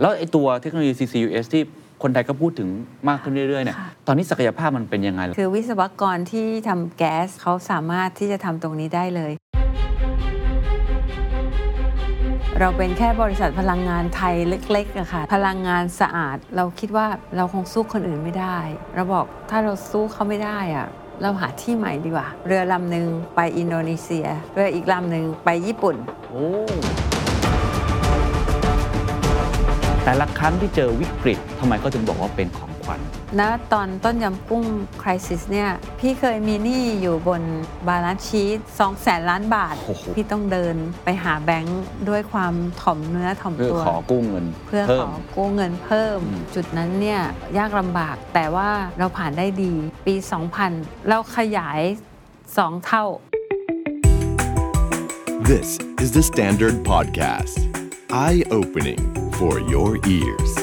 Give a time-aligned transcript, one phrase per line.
[0.00, 1.62] แล้วไอ้ตัวเทคโนโลยี CCUS ที่
[2.02, 2.68] คนไทยก็พูดถึง
[3.08, 9.32] มากขึ้นเรื่อยๆเนี่ยค่ะตอนนี้ศักยภาพมันเป็นยังไงล่ะคือวิศวกรที่ทำแก๊สเขาสามารถที่จะทำตรงนี้ได้เลย
[12.60, 17.06] เราเป็นแค่บริษัทพลังงานไทยเล็กๆอะค่ะ พลังงานสะอาด เราคิดว่า
[17.36, 18.58] เราคงสู้คนอื่นไม่ได้
[18.94, 20.86] เราบอกถ้าเราสู้เขาไม่ได้อะ
[21.22, 23.06] เราหาที่ใหม่ดีกว่า เรือลำหนึ่ง
[23.36, 25.96] ไปอินโดนีเซีย เรืออีกลำหนึ่งไปญี่ปุ่น
[26.28, 26.46] โอ้
[30.08, 33.00] แต่ละครั้งที่เจอวิกฤตทำไมเขาถึงบอกว่าเป็นของขวัญ
[33.40, 33.42] ณ
[33.72, 34.64] ตอนต้มยำกุ้ง
[35.02, 35.70] crisis เนี่ย
[36.00, 37.42] พี่เคยมีหนี้อยู่บน
[37.88, 47.20] balance sheet 2แสนล้านบาท โอ้โห พี่ต้องเดินไปหาแบงค์ด้วยความถ่อมเนื้อถ่อมเพื่อตัว ขอกู้เงินเพื่อเพิ่ขอกู้เงินเพิ่ม อืม จุดนั้นเนี่ย
[47.58, 49.72] ยากลำบากแต่ว่าเราผ่านได้ดี
[50.06, 50.14] ปี
[50.62, 51.80] 2000 เราขยาย
[52.32, 53.04] 2 เท่า
[55.52, 55.68] This
[56.04, 57.85] is the Standard Podcast.
[58.10, 59.00] Eye opening
[59.32, 60.54] for your ears.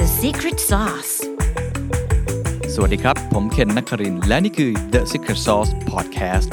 [0.00, 1.12] The secret sauce.
[2.74, 6.50] สวัสดีครับ ผมเคนนักครินทร์และนี่คือ The Secret Sauce Podcast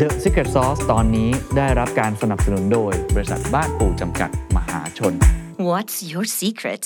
[0.00, 5.12] The Secret Sauce ตอนนี้ได้รับการสนับสนุนโดย บริษัทบ้านปู่จำกัดมหาชน
[5.70, 6.82] What's your secret?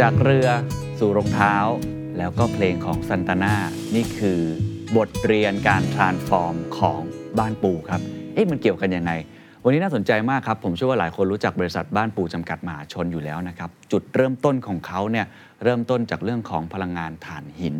[0.00, 0.48] จากเรือ
[0.98, 1.56] สู่รองเท้า
[2.18, 3.54] แล้วก็เพลงของซันตาน่า
[3.94, 4.40] นี่คือ
[4.96, 7.00] บทเรียนการ transform ของ
[7.38, 8.00] บ้านปูครับ
[8.34, 9.12] เอ๊ะมันเกี่ยวกันยังไง
[9.64, 15.26] วันนี้น่าสนใจมากครับ ผมเชื่อว่าหลายคนรู้จักบริษัทบ้านปูจำกัดมหาชนอยู่แล้วนะครับ จุดเริ่มต้นของเขาเนี่ย
[15.64, 17.76] เริ่มต้นจากเรื่องของพลังงานถ่านหิน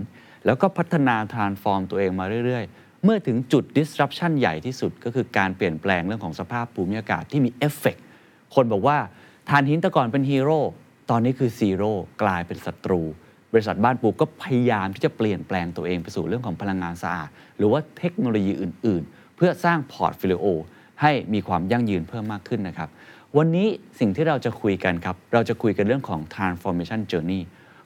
[0.46, 8.04] แล้วก็พัฒนา transform ตัวเองมาเรื่อยๆ เมื่อถึงจุด disruption ใหญ่ที่สุดก็คือการเปลี่ยนแปลงเรื่องของสภาพภูมิอากาศที่มีเอฟเฟกต์
[8.54, 8.98] คนบอกว่า
[9.50, 10.60] ถ่านหินแต่ก่อนเป็นฮีโร่
[11.10, 11.92] ตอนนี้คือ zero
[12.22, 13.02] กลายเป็นศัตรู
[13.54, 20.44] บริษัทบ้านปูก็พยายามที่จะเปลี่ยนแปลงตัวเองไปสู่เรื่องของพลังงานสะอาดหรือว่าเทคโนโลยีอื่น ๆ เพื่อสร้าง portfolio
[21.02, 22.88] ให้มีความยั่งยืนเพิ่มมากขึ้นนะครับ
[23.36, 27.42] วันนี้สิ่งที่เราจะคุยกันครับ เราจะคุยกันเรื่องของ transformation journey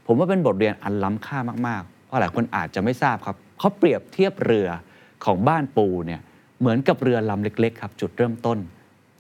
[0.07, 1.39] ผมว่าเป็นบทเรียนอันล้ำค่า
[1.69, 4.69] มาก ๆ เพราะหลายคนอาจจะไม่ทราบครับเขาเปรียบเทียบเรือ
[5.25, 6.21] ของบ้านปูเนี่ย
[6.61, 8.59] เหมือนกับเรือลำเล็ก ๆ ครับ จุดเริ่มต้น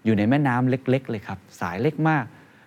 [0.04, 2.24] อยู่ในแม่น้ำเล็ก ๆ เลยครับ สายเล็กมาก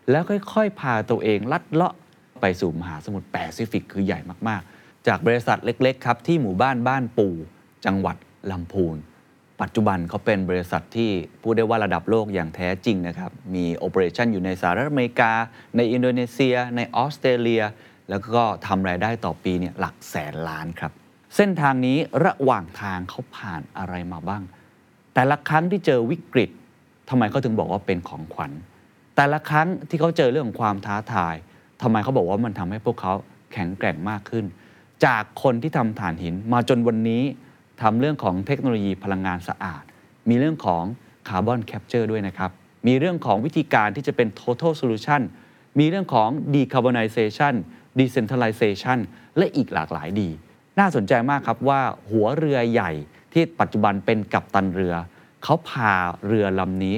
[0.09, 1.93] แล้วค่อย ๆ พาตัวเองลัดเลาะ
[2.41, 7.35] ไปสู่มหาสมุทรแปซิฟิกคือใหญ่มากๆ จากบริษัทเล็กๆครับที่หมู่บ้านบ้านปู
[7.85, 8.15] จังหวัด
[8.51, 8.97] ลำพูน
[9.61, 15.31] ปัจจุบันเขาเป็นบริษัทที่พูดได้ว่าระดับโลกอย่างแท้จริงนะครับมี operation อยู่ในสหรัฐอเมริกา
[15.77, 17.63] ในอินโดนีเซีย ในออสเตรเลีย
[18.09, 20.91] แล้วก็ทำรายได้ต่อปีเนี่ยหลักแสนล้านครับ
[21.35, 24.43] เส้นทางนี้ระหว่างทางเขาผ่านอะไรมาบ้าง
[25.13, 26.49] แต่ละครั้งที่เจอวิกฤต
[27.09, 28.51] ทำไมเขาถึงบอกว่าเป็นของขวัญ
[29.15, 31.35] แต่ละครั้งที่เขาเจอเรื่องของความท้าทาย
[31.81, 33.13] ทำไมเขาบอกว่ามันทำให้พวกเขา
[33.53, 34.45] แข็งแกร่งมากขึ้น
[35.05, 37.23] จากคนที่ทำถ่านหินมาจนวันนี้
[37.81, 39.83] ทำเรื่องของเทคโนโลยีพลังงานสะอาด
[40.29, 40.83] มีเรื่องของ
[41.27, 42.51] carbon capture ด้วยนะครับ
[42.87, 45.21] มีเรื่องของวิธีการที่จะเป็น total solution
[45.79, 47.53] มีเรื่องของ decarbonization
[47.99, 48.97] decentralization
[49.37, 50.29] และอีกหลากหลายดี
[50.79, 51.81] น่าสนใจมากครับว่า
[52.11, 52.91] หัวเรือใหญ่
[53.33, 54.95] ที่ปัจจุบันเป็นกัปตันเรือ
[55.43, 55.93] เขาพา
[56.27, 56.95] เรือลำนี้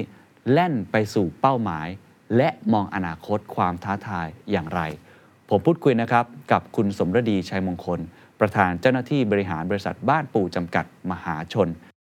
[0.52, 1.88] แล่นไปสู่เป้าหมาย
[2.36, 4.80] และมองอนาคตความท้าทายอย่างไร
[5.50, 8.00] ผมพูดคุยนะครับกับคุณสมรดีชัยมงคล
[8.40, 11.68] ประธานเจ้าหน้าที่บริหารบริษัทบ้านปูจำกัดมหาชน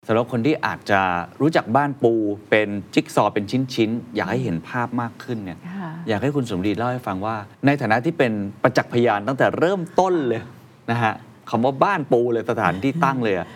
[0.07, 1.01] สำหรับคนที่อาจจะ
[1.41, 2.13] รู้จักบ้านปู
[2.51, 3.45] เป็นจิ๊กซอว์เป็น
[3.75, 7.37] ชิ้นๆ อยากให้เห็นภาพมากขึ้นเนี่ยค่ะอยากให้คุณสมดีเล่าให้ฟังว่า
[7.67, 8.33] ในฐานะที่เป็น
[8.63, 10.43] ประจักษ์พยานตั้งแต่เริ่มต้นเลย
[10.91, 11.15] นะฮะ
[11.51, 13.47] คำว่าบ้านปูเลยสถานที่ตั้งเลยอะ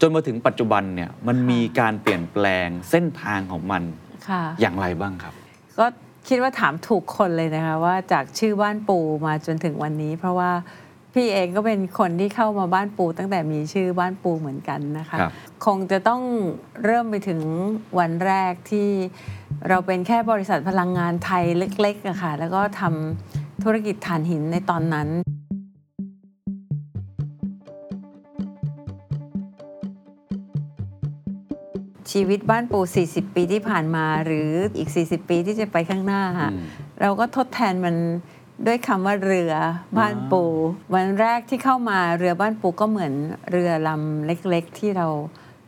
[0.00, 3.82] จนมาถึงปัจจุบันเนี่ยมันมีการเปลี่ยนแปลงเส้นทางของมัน
[4.28, 5.34] ค่ะอย่างไรบ้างครับ
[5.78, 5.86] ก็
[6.28, 10.50] คิดว่าถามถูกคนเลยนะคะว่าจากชื่อบ้านปูมาจนถึงวันนี้ เพราะว่า
[11.14, 15.32] พี่เองก็เป็นคนที่เข้ามาบ้านปูตั้งแต่มีชื่อบ้านปูเหมือนกันนะคะครับ
[15.66, 16.22] คงจะต้อง
[16.84, 17.40] เริ่มไปถึง
[17.98, 18.88] วันแรกที่
[19.68, 25.08] เราเป็นแค่บริษัทพลังงานไทยเล็กๆอะค่ะแล้วก็ทำธุรกิจถ่านหินในตอนนั้น
[32.12, 36.64] ชีวิตบ้านปู40 ปีที่ผ่านมา หรืออีก 40 ปีที่จะไปข้างหน้าค่ะอืม
[37.00, 37.94] เราก็ทดแทนมัน
[38.66, 39.52] ด้วยคำว่าเรือ
[39.98, 40.42] บ้านปู
[40.94, 43.12] วันแรกที่เข้ามาเรือบ้านปูก็เหมือน
[43.50, 45.08] เรือลำเล็กๆ ที่เรา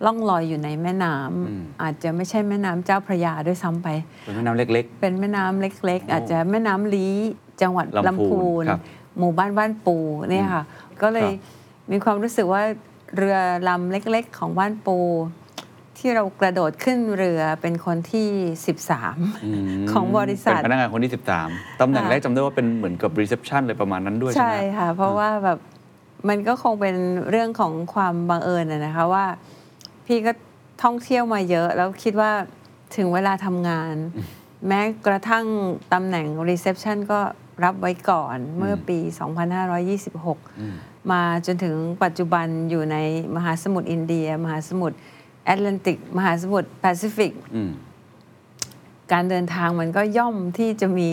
[0.04, 3.88] ล่องลอยอยู่ในแม่น้ำอาจจะไม่ใช่แม่น้ำเจ้าพระยาด้วยซ้ำไป
[4.24, 7.16] เป็นแม่น้ำเล็กเป็นแม่น้ำเล็กโอ้ๆอาจจะแม่น้ำลี้
[7.62, 8.80] จังหวัดลำลำพูพูนนครับ
[9.18, 9.96] หมู่บ้านบ้านปู
[10.30, 10.64] เนี่ยค่ะ
[11.02, 12.62] ก็เลยครับมีความรู้สึกว่า
[13.16, 13.36] เรือ
[13.68, 14.98] ลำเล็ก ๆ ของบ้านปู
[16.00, 18.28] ที่เรากระโดดขึ้นเรือเป็นคนที่
[18.74, 19.18] 13ม
[19.92, 21.12] ของบริษัท เป็นพนักงานคนที่
[21.46, 25.58] 13 ตำแหน่งค่ะแรกจำได้ว่าเป็นเหมือนกับ reception เลยประมาณนั้นด้วยใช่ใช่ไหมค่ะ เพราะว่าแบบ
[26.28, 26.96] มันก็คงเป็น
[27.30, 29.26] เรื่องของความบังเอิญนะนะคะว่า
[30.06, 30.32] พี่ก็
[30.82, 32.32] ท่องเที่ยวมาเยอะ แล้วคิดว่า
[32.96, 33.94] ถึงเวลาทำงาน
[34.66, 35.46] แม้กระทั่ง
[35.92, 37.20] ตำแหน่ง reception ก็
[37.64, 38.98] รับไว้ก่อนเมื่อปี
[40.24, 41.74] 2526 มาจนถึง
[42.04, 42.96] ปัจจุบันอยู่ใน
[43.36, 44.96] มหาสมุทรอินเดีย มหาสมุทร
[45.44, 47.72] แอตแลนติก มหาสมุทรแปซิฟิกอืม
[49.12, 51.10] การเดินทางมันก็ย่อมที่จะมี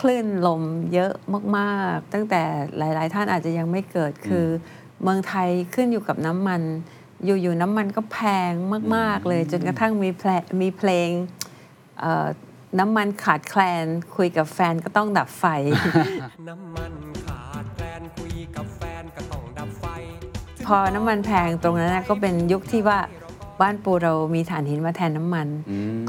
[0.00, 0.62] คลื่นลม
[0.94, 1.12] เยอะ
[1.56, 2.42] มากๆ ตั้งแต่
[2.78, 4.46] หลาย ๆ ท่านอาจจะยังไม่เกิดคือ
[5.02, 6.62] เมืองไทยขึ้นอยู่กับน้ำมัน
[7.24, 8.18] อยู่ ๆ น้ำมันก็แพ
[8.50, 8.52] ง
[8.94, 11.08] มาก ๆ เลย จนกระทั่งมีเพลงมีเพลง
[12.00, 12.26] เอ่อ
[12.78, 13.84] น้ำมันขาดแคลน
[14.16, 15.44] คุยกับแฟนก็ต้องดับไฟ
[16.48, 16.92] น้ำมัน
[17.26, 19.84] ขาดแคลนคุยกับแฟนก็ต้องดับไฟ
[20.66, 22.98] พอน้ำมันแพงตรงนั้นนะก็เป็นยุคที่ว่า
[23.62, 25.48] บ้านปูเรามีถ่านหินมาแทนน้ำมัน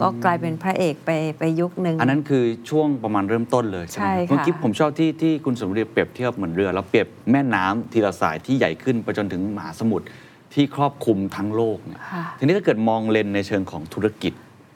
[0.01, 1.09] ก็กลายเป็นพระเอกไป
[1.39, 10.05] ไปยุคหนึ่งอันนั้นคือช่วงประมาณเริ่มต้นเลยใช่ไหมใช่ค่ะเมื่อกี้ผมชอบที่ที่คุณสมเด็จเปรียบเทียบเหมือนเรือ แล้วเปรียบแม่น้ำทีละสายที่ใหญ่ขึ้นไปจนถึงมหาสมุทร
[10.53, 14.33] ที่ครอบคลุมทั้งโลกเนี่ยค่ะทีนี้ถ้าเกิดมองเลนในเชิงของธุรกิจ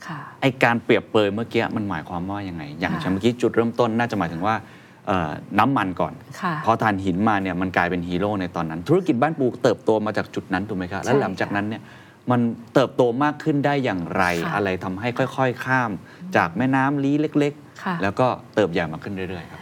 [0.08, 4.56] ค่ะไอการเปรียบเปรยเมื่อกี้มันหมายความว่ายังไง อย่างค่ะเช่นเมื่อกี้จุดเริ่มต้นน่าจะหมายถึงว่า
[5.08, 11.82] เอ่อน้ำมันก่อนค่ะพอถ่านหินมาเนี่ยมันกลายเป็นฮีโร่ในตอนนั้น ธุรกิจบ้านปูเติบโตมาจากจุดนั้นถูกไหมครับ แล้วใช่หลังจากนั้นเนี่ย
[12.32, 12.42] มัน
[12.74, 15.92] เติบโตมากขึ้นได้อย่างไร ค่ะอะไรทำให้ค่อย ๆ ข้าม
[16.36, 17.54] จากแม่น้ำลี้เล็ก
[17.84, 19.60] ค่ะ ๆ แล้วก็เติบใหญ่มาขึ้นเรื่อยๆครับ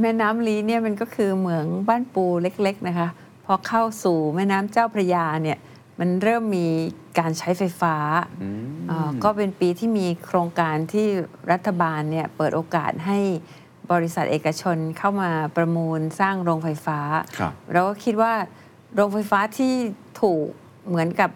[0.00, 3.08] แม่น้ำลีเนี่ยมันก็คือเหมืองบ้านปูเล็กๆนะคะ
[3.44, 5.58] พอเข้าสู่แม่น้ำเจ้าพระยาเนี่ย
[6.00, 6.68] มันเริ่มมี
[7.18, 7.96] การใช้ไฟฟ้า
[8.88, 11.06] เอ่อก็เป็นปีที่มีโครงการที่
[11.52, 13.18] รัฐบาลเนี่ยเปิดโอกาสให้
[13.92, 16.98] บริษัทเอกชนเข้ามาประมูลสร้างโรงไฟฟ้า
[17.38, 18.32] ครับ เราก็คิดว่า
[18.94, 19.74] โรงไฟฟ้าที่
[20.20, 20.46] ถูก
[20.88, 21.30] เหมือนกับ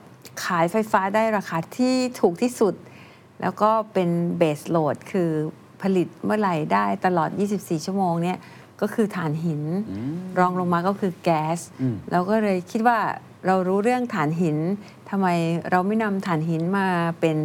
[0.45, 2.75] ขายไฟฟ้าได้ราคาที่ถูกที่สุด
[3.41, 5.31] แล้วก็เป็นเบสโหลดคือ
[5.83, 8.39] ผลิตเมื่อไหร่ได้ตลอด 24 ชั่วโมงเนี่ย
[8.81, 9.63] ก็คือถ่านหิน
[10.39, 12.99] รองลงมาก็คือแก๊สอืมเราก็เลยคิดว่า
[13.47, 14.57] เรารู้เรื่องถ่านหิน
[15.11, 15.27] ทำไม
[15.71, 16.89] เราไม่นำถ่านหินมา
[17.21, 17.39] เป็น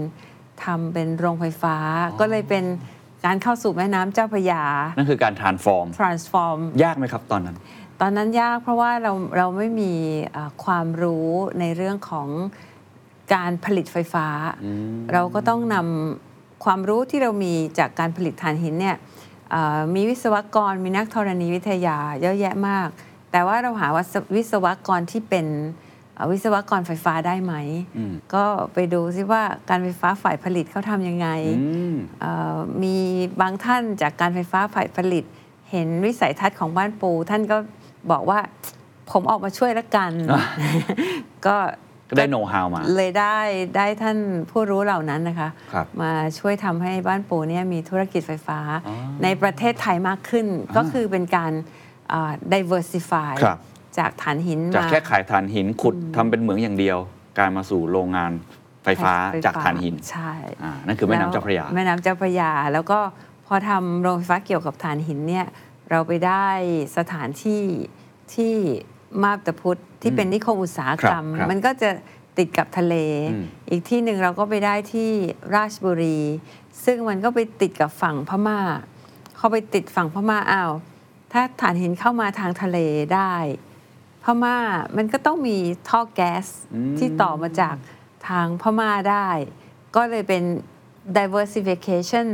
[0.64, 1.76] ทำเป็นโรงไฟฟ้า
[2.20, 2.64] ก็เลยเป็น
[3.26, 4.64] การเข้าสู่แม่น้ำเจ้าพระยา
[4.98, 7.58] นั่นคือการ transform transform ยากไหมครับตอนนั้น
[8.02, 9.94] ตอนนั้นยากเพราะว่าเราเราไม่มี
[10.34, 11.28] เอ่อความรู้
[11.60, 12.28] ในเรื่องของ
[13.34, 14.28] การผลิตไฟฟ้า
[15.12, 18.98] เราก็ต้องนำความรู้ที่เรามีจากการผลิตถ่านหินเนี่ย
[19.52, 22.88] เอ่อมีวิศวกรมีนักธรณีวิทยาเยอะแยะมาก
[23.32, 24.04] แต่ว่าเราหาว่า
[24.36, 25.48] วิศวกรที่เป็น
[26.14, 27.54] เอ่อวิศวกรไฟฟ้าได้ไหม
[27.98, 28.44] อืมก็
[28.74, 31.28] ไปดูซิว่าการไฟฟ้าฝ่ายผลิตเขาทำยังไง
[31.62, 32.98] อืมเอ่อมี
[33.42, 35.24] บางท่านจากการไฟฟ้าฝ่ายผลิต
[35.72, 37.58] เห็นวิสัยทัศน์ของบ้านปู ท่านก็
[38.12, 38.40] บอกว่า
[39.12, 40.12] ผมออกมาช่วยละกัน
[41.48, 41.58] ก็
[42.12, 43.38] ก็ได้โน้ตฮาวมา เลยได้
[43.76, 44.18] ได้ท่าน
[44.52, 50.48] ผู้รู้เหล่านั้นนะคะ ครับมาช่วยทำให้บ้านปูเนี่ยมีธุรกิจไฟฟ้า อ๋อในประเทศไทยมากขึ้น
[50.78, 51.52] ก็คือเป็นการ
[52.14, 53.58] อ่า diversify ครับ
[53.98, 56.98] จากฐานหินจากมา แค่ขายถ่านหินขุดทำเป็นเหมืองอย่างเดียว
[57.40, 58.32] การมาสู่โรงงาน
[58.84, 59.14] ไฟฟ้า
[59.46, 60.32] จากถ่านหินใช่
[60.64, 63.00] อ่านั่นคือแม่น้ำเจ้าพระยา แม่น้ำเจ้าพระยา แล้วก็
[63.48, 65.48] พอทำโรงไฟฟ้าเกี่ยวกับถ่านหินเนี่ย
[65.90, 66.48] เราไปได้
[66.98, 67.64] สถานที่
[68.34, 68.56] ที่
[69.24, 71.90] มาบตาพุธที่เป็นนิคมอุตสาหกรรมครับครับมันก็จะ
[72.38, 72.96] ติดกับทะเล
[73.34, 75.10] อืมอีกที่หนึ่งเราก็ไปได้ที่
[75.56, 76.20] ราชบุรี
[76.86, 78.60] ซึ่งมันก็ไปติดกับฝั่งพม่า
[79.38, 80.72] เขาไปติดฝั่งพม่าอ้าว
[81.32, 82.78] ถ้าถ่านหินเข้ามาทางทะเล
[83.16, 83.34] ได้
[84.24, 84.58] พม่า
[84.98, 85.58] มันก็ต้องมี
[85.90, 87.76] ท่อแก๊สอืมที่ต่อมาจาก
[88.28, 89.30] ทางพม่าได้
[89.96, 90.44] ก็เลยเป็น
[91.18, 92.28] diversification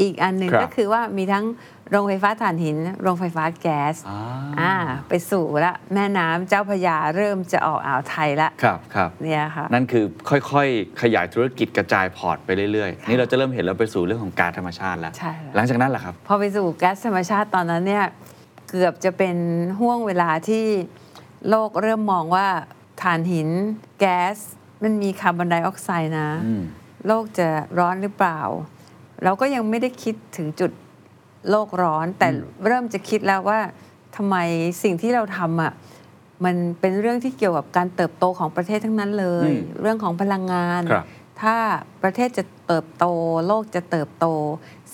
[0.00, 1.44] อีกอันหนึ่งครับก็คือว่ามีทั้ง
[1.90, 4.20] โรงไฟฟ้าถ่านหิน โรงไฟฟ้าแก๊สอ่า
[4.60, 4.72] อ่า
[5.08, 18.04] ไปสู่ละแม่น้ำเจ้าพระยาเริ่มจะออกอ่าวไทยละครับครับเนี่ยค่ะนั่นคือค่อยๆ ขยายธุรกิจกระจายพอร์ตไปเรื่อยๆ นี่เราจะเริ่มเห็นแล้วไปสู่เรื่องของการธรรมชาติแล้วใช่แล้ว หลังจากนั้นล่ะครับ พอไปสู่แก๊สธรรมชาติตอนนั้นเนี่ย
[18.70, 19.36] เกือบจะเป็น
[19.80, 20.64] ห่วงเวลาที่
[21.48, 22.48] โลกเริ่มมองว่า
[23.02, 23.48] ถ่านหิน
[24.00, 24.36] แก๊ส
[24.82, 26.62] มันมีคาร์บอนไดออกไซด์นะอืม
[27.06, 28.40] โลกจะร้อนหรือเปล่า
[29.24, 30.70] เราก็ยังไม่ได้คิดถึงจุด
[31.50, 32.28] โลกร้อน แต่
[32.66, 33.58] เริ่มจะคิดแล้วว่า
[34.16, 34.36] ทำไม
[34.82, 35.72] สิ่งที่เราทำอะ
[36.44, 41.06] มันเป็นเรื่องที่เกี่ยวกับการเติบโตของประเทศทั้งนั้นเลยอืมเรื่องของพลังงานครับ
[41.42, 41.56] ถ้า
[42.02, 43.04] ประเทศจะเติบโต
[43.46, 44.26] โลกจะเติบโต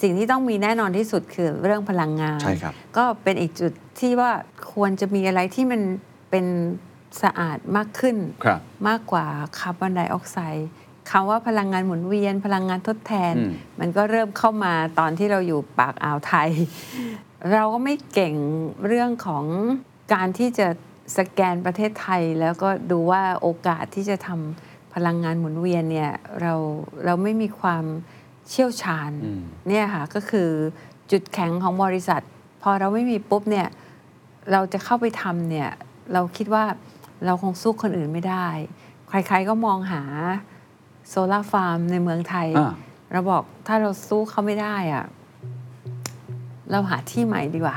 [0.01, 4.33] สิ่งที่ต้องมีแน่นอนที่สุดคือเรื่องพลังงานใช่ครับก็เป็นอีกจุดที่ว่า
[4.73, 5.81] ควรจะมีอะไรที่มัน
[6.31, 6.47] เป็น
[7.23, 9.27] สะอาดมากขึ้นครับมากกว่า
[9.59, 10.69] คาร์บอนไดออกไซด์
[11.11, 16.51] คำว่าพลังงานหมุนเวียน พลังงานทดแทนอืมมันก็เริ่มเข้ามาตอนที่เราอยู่ปากอ่าวไทย
[17.53, 18.35] เราก็ไม่เก่ง
[18.87, 19.45] เรื่องของ
[20.13, 20.69] การที่จะ
[21.19, 26.55] สแกนประเทศไทย แล้วก็ดูว่าโอกาสที่จะทำพลังงานหมุนเวียนเนี่ยเรา
[27.05, 27.85] เราไม่มีความ
[28.49, 30.51] เชี่ยวชาญอืมเนี่ยค่ะก็คือ
[31.11, 32.23] จุดแข็งของบริษัท
[32.63, 33.69] พอเราไม่มีปุ๊บเนี่ย
[34.53, 35.71] เราจะเข้าไปทำเนี่ย
[36.13, 36.65] เราคิดว่า
[37.25, 38.47] เราคงสู้คนอื่นไม่ได้
[39.09, 40.03] ใครๆก็มองหา
[41.09, 42.73] โซลาร์ฟาร์มในเมืองไทย อ่า
[43.13, 45.05] เราบอกถ้าเราสู้เขาไม่ได้อะ
[46.71, 47.77] เราหาที่ใหม่ดีกว่า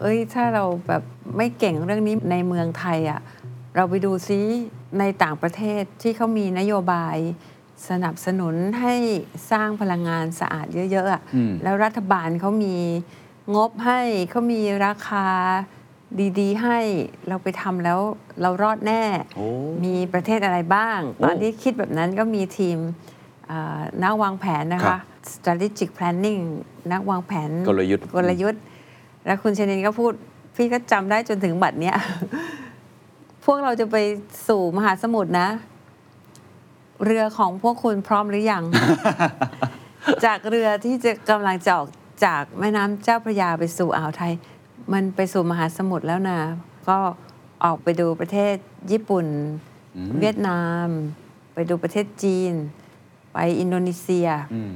[0.00, 1.02] เอ้ยถ้าเราแบบ
[1.36, 3.20] ไม่เก่งเรื่องนี้ในเมืองไทยอะ
[3.76, 4.40] เราไปดูซิ
[4.98, 7.16] ในต่างประเทศที่เขามีนโยบาย
[7.88, 8.94] สนับสนุนให้
[9.50, 12.76] สร้างพลังงานสะอาดเยอะๆอะ อืม แล้วรัฐบาลเขามี
[13.56, 15.26] งบให้เขามีราคา
[16.40, 16.78] ดีๆ ให้
[17.28, 18.00] เราไปทำแล้ว
[18.42, 19.02] เรารอดแน่
[19.36, 19.46] โอ้
[19.84, 22.78] มีประเทศอะไรบ้าง โอ้ตอนที่คิดแบบนั้นก็มีทีม
[23.50, 25.00] อ่านักวางแผนนะครัคะ บ
[25.34, 26.42] strategic planning
[26.92, 28.62] นักวางแผนกลยุทธ์ กลยุทธ์
[29.26, 30.12] แล้วคุณชนินก็พูด
[30.56, 31.96] พี่ก็จำได้จนถึงบัดเนี้ย
[33.44, 33.96] พวกเราจะไป
[34.48, 35.48] สู่มหาสมุทรนะ
[37.04, 38.64] เรือของพวกคุณพร้อมหรือยัง
[40.24, 41.88] จากเรือที่จะกำลังจะออก
[42.24, 44.32] จากแม่น้ำเจ้าพระยาไปสู่อ่าวไทย
[44.92, 46.38] มันไปสู่มหาสมุทรแล้วนะ
[46.88, 46.98] ก็
[47.64, 48.54] ออกไปดูประเทศ
[48.90, 49.26] ญี่ปุ่น
[50.20, 50.86] เวียดนาม
[51.54, 52.52] ไปดูประเทศจีน
[53.32, 54.72] ไปอินโดนีเซียอืม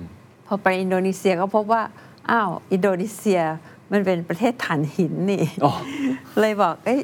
[0.47, 1.83] พอไปอินโดนีเซียก็พบว่า
[2.31, 3.41] อ้าวอินโดนีเซีย
[3.93, 5.73] มันเป็นประเทศถ่านหินนี่อ๋อ
[6.41, 7.01] เลยบอกเอ้ย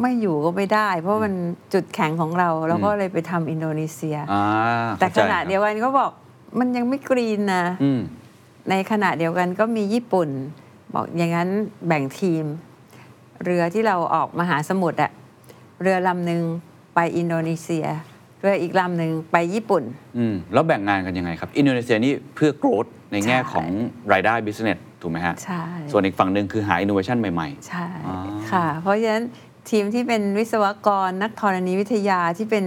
[0.00, 1.34] ไม่อยู่ก็ไม่ได้ เพราะมัน
[1.72, 4.44] จุดแข็งของเราเราก็อืมเลยไปทำอินโดนีเซียอ่า
[4.98, 6.10] แต่ขข้าใจณะเดียวกันก็บอก
[6.58, 8.00] มันยังไม่กรีนนะอืม
[8.70, 10.28] ในขณะเดียวกันก็มีญี่ปุ่น
[10.94, 11.48] บอกอย่างนั้น
[11.88, 12.44] แบ่งทีม
[13.44, 15.10] เรือที่เราออกมาหาสมุทรอะ
[15.82, 16.42] เรือลำหนึ่ง
[16.94, 17.86] ไปอินโดนีเซีย
[18.40, 19.82] เรืออีกลำหนึ่งไปญี่ปุ่น
[20.18, 23.66] อืมแล้วแบ่งงานกันยังไงครับ อินโดนีเซียนี่เพื่อ growth ในแง่ใช่ของ
[24.12, 28.16] รายได้ business ถูกไหมฮะใช่ส่วนอีกฝั่งหนึ่งคือหา innovation ใหม่ใช่อ๋อ
[28.50, 29.24] ค่ะ เพราะฉะนั้น
[29.70, 32.64] ทีมที่เป็นวิศวกรนักธรณีวิทยาที่เป็น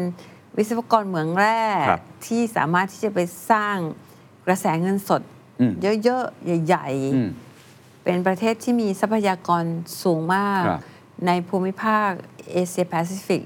[0.58, 3.20] วิศวกรเหมืองแร่ครับ ที่สามารถที่จะไป
[3.52, 3.78] สร้าง
[4.46, 5.22] กระแสเงินสด
[5.60, 5.74] อืม
[6.04, 7.51] เยอะ ๆ ใหญ่ๆอืมๆ
[8.04, 9.64] เป็นประเทศที่มีทรัพยากร
[10.04, 10.82] สูงมากครับ
[11.28, 12.10] ในภูมิภาค
[12.52, 13.44] เอเชียแปซิฟิก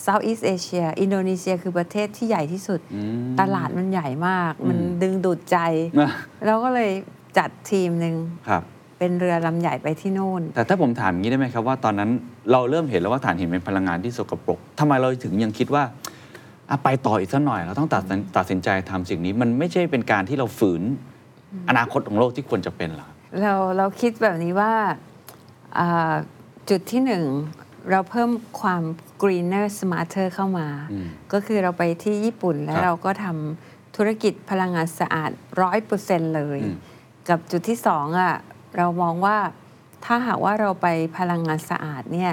[0.00, 3.00] Southeast Asia อินโดนีเซียคือประเทศที่ใหญ่ที่สุดอื
[3.32, 5.58] มตลาดมันใหญ่มาก มันอืมดึงดูดใจ
[6.00, 6.10] นะ
[6.46, 6.90] เราก็เลย
[7.38, 8.14] จัดทีมหนึ่ง
[8.48, 8.62] ครับ
[8.98, 12.10] เป็นเรือลำใหญ่ไปที่นู่น แต่ถ้าผมถามอย่างนี้ได้ไหมครับว่าตอนนั้น
[12.52, 15.82] เราเริ่มเห็นแล้วว่าถ่านหินเป็นพลังงานที่สกปรกทำไมเราถึงยังคิดว่า
[16.70, 20.82] อะไปต่ออีกสักหน่อย เราต้องตัดสินตัดสินใจทำสิ่งนี้ มันไม่ใช่เป็นการที่เราฝืน
[21.68, 23.08] อนาคตของโลกที่ควรจะเป็นเหรอ
[23.40, 24.72] เราเราคิดแบบนี้ว่า
[25.78, 26.14] อ่า
[26.70, 27.24] จุดที่หนึ่ง
[27.90, 28.82] เราเพิ่มความ
[29.22, 35.30] greener smarter เข้ามาอืมก็คือเราไปที่ญี่ปุ่นแล้ครัวบเราก็ทำธุรกิจพลังงานสะอาด
[35.62, 36.76] ร้อยเปอร์เซ็นเลยอืม
[37.28, 38.34] กับจุดที่สองอะ
[38.76, 39.38] เรามองว่า
[40.04, 40.86] ถ้าหากว่าเราไป
[41.18, 42.32] พลังงานสะอาดเนี่ย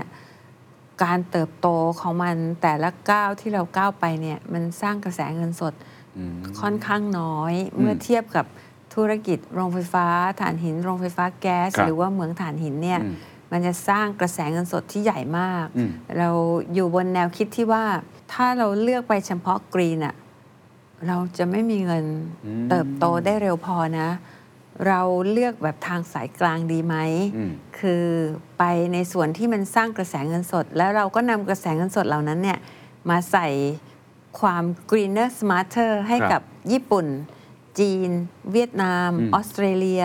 [1.04, 1.68] การเติบโต
[2.00, 5.74] ของมันแต่ละก้าวที่เราก้าวไปเนี่ยมันสร้างกระแสเงินสด
[6.18, 8.46] อืมค่อนข้างน้อยเมื่อเทียบกับ
[9.00, 10.06] ธุรกิจโรงไฟฟ้า
[10.40, 13.16] ถ่านหินโรงไฟฟ้าแก๊ส ครับ หรือว่าเหมืองถ่านหินเนี่ย อืม
[13.52, 16.30] มันจะสร้างกระแสเงินสดที่ใหญ่มาก อืม เรา
[16.74, 17.84] อยู่บนแนวคิดที่ว่า
[18.34, 20.16] ถ้าเราเลือกไปเฉพาะกรีนอะ
[21.08, 22.06] เราจะไม่มีเงิน
[22.46, 24.10] อืมเติบโตได้เร็วพอนะ
[24.88, 25.02] เรา
[25.32, 26.96] เลือกแบบทางสายกลางดีไหม
[27.36, 28.06] อืม คือ
[28.58, 28.64] ไป
[28.94, 32.60] ในส่วนที่มันสร้างกระแสเงินสด แล้วเราก็นำกระแสเงินสดเหล่านั้นเนี่ย
[33.10, 33.48] มาใส่
[34.40, 36.42] ความ greener smarter ให้ครับ กับ
[36.72, 37.06] ญี่ปุ่น
[37.80, 38.10] จีน
[38.52, 40.04] เวียดนามอืมออสเตรเลีย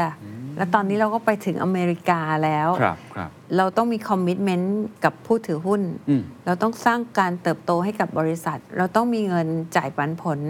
[0.57, 10.41] แล้วตอนนี้เราก็ไปถึงอเมริกาแล้ว ครับครับ เราต้องมีคอมมิชเมนต์กับผู้ถือหุ้น อืม เราต้องสร้างการเติบโตให้กับบริษัท เราต้องมีเงินจ่ายปันผล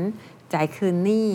[0.55, 1.29] จ่ายคืนหนี้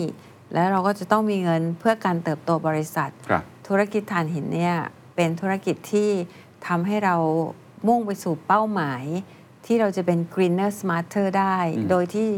[0.54, 4.76] แล้วเราก็จะต้องมีเงินเพื่อการเติบโตบริษัท ครับ ธุรกิจถ่านหินเนี่ย
[5.16, 6.10] เป็นธุรกิจที่
[6.66, 7.16] ทำให้เรา
[7.86, 9.04] มุ่งไปสู่เป้าหมาย
[9.66, 12.28] ที่เราจะเป็น greener smarter ได้อืมโดยที่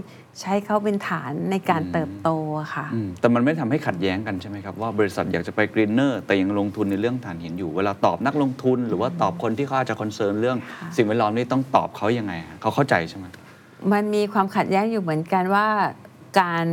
[0.41, 2.29] ใช้เขาเป็นฐานในการเติบโต
[2.61, 13.27] อะค่ะอืมแต่มันไม่ทำให้ขัดแย้งกันใช่ไหมครับ ว่าบริษัทอยากจะไป greener แต่ยังลงทุนในเรื่องถ่านหินอยู่ เวลาตอบนักลงทุน หรือว่าตอบคนที่เขาอาจจะ concern เรื่องค่ะสิ่งแวดล้อมนี่ต้องตอบเขายังไงฮะเขาเข้าใจใช่ไหม
[13.93, 15.67] มันมีความขัดแย้งอยู่เหมือนกันว่า
[16.41, 16.67] การ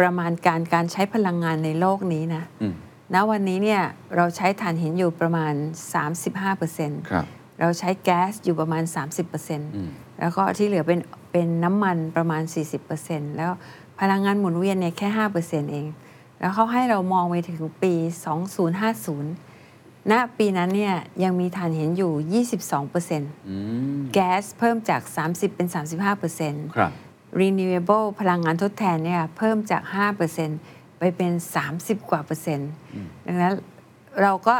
[0.00, 2.74] ประมาณการการใช้พลังงานในโลกนี้นะอืม
[3.14, 3.82] ณวันนี้เนี่ย
[4.16, 5.54] เราใช้ถ่านหินอยู่ประมาณ
[6.32, 7.26] 35%ครับ
[7.60, 8.82] เราใช้แก๊สอยู่ประมาณ
[9.76, 11.00] อืม30% แล้วก็ที่เหลือเป็น
[11.32, 12.42] เป็นน้ำมันประมาณ
[12.90, 13.50] 40%แล้ว
[14.00, 15.08] พลังงานหมุนเวียนเนี่ยแค่
[15.40, 15.86] 5%เอง
[16.40, 17.94] แล้วเขาให้เรามองไปถึงปี
[18.82, 23.56] 2050 ณ ปีนั้นเนี่ยยังมีถ่านหินอยู่ 22%อื
[23.98, 25.68] มแก๊สเพิ่มจาก 30 เป็น
[26.22, 26.92] 35%ครับ
[27.40, 29.82] renewable พลังงานทดแทนเนี่ยเพิ่มจาก
[30.40, 31.32] 5%ไปเป็น
[31.70, 32.70] 30 กว่าเปอร์เซ็นต์
[33.26, 33.54] ดังนั้น
[34.22, 34.54] เราก็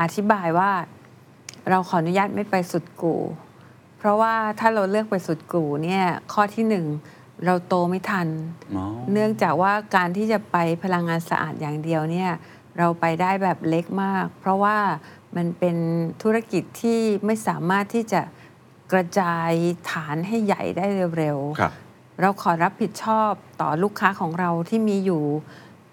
[0.00, 0.70] อธิบายว่า
[1.70, 3.14] เราขออนุญาตไม่ไปสุดกู
[4.02, 6.86] เพราะว่าถ้าเราเลือกไปสุดกูเนี่ยข้อที่หนึ่ง
[7.44, 8.28] เราโตไม่ทัน
[8.76, 12.30] อ๋อเนื่องจากว่าการที่จะไปพลังงานสะอาดอย่างเดียวเนี่ย
[12.78, 14.78] เราไปได้แบบเล็กมาก เพราะว่า
[15.36, 15.76] มันเป็น
[16.22, 18.22] ธุรกิจที่ไม่สามารถที่จะ
[18.92, 19.50] กระจาย
[19.90, 20.86] ฐานให้ใหญ่ได้
[21.18, 21.72] เร็วๆครับ
[22.20, 23.30] เราขอรับผิดชอบ
[23.60, 25.22] ต่อลูกค้าของเราที่มีอยู่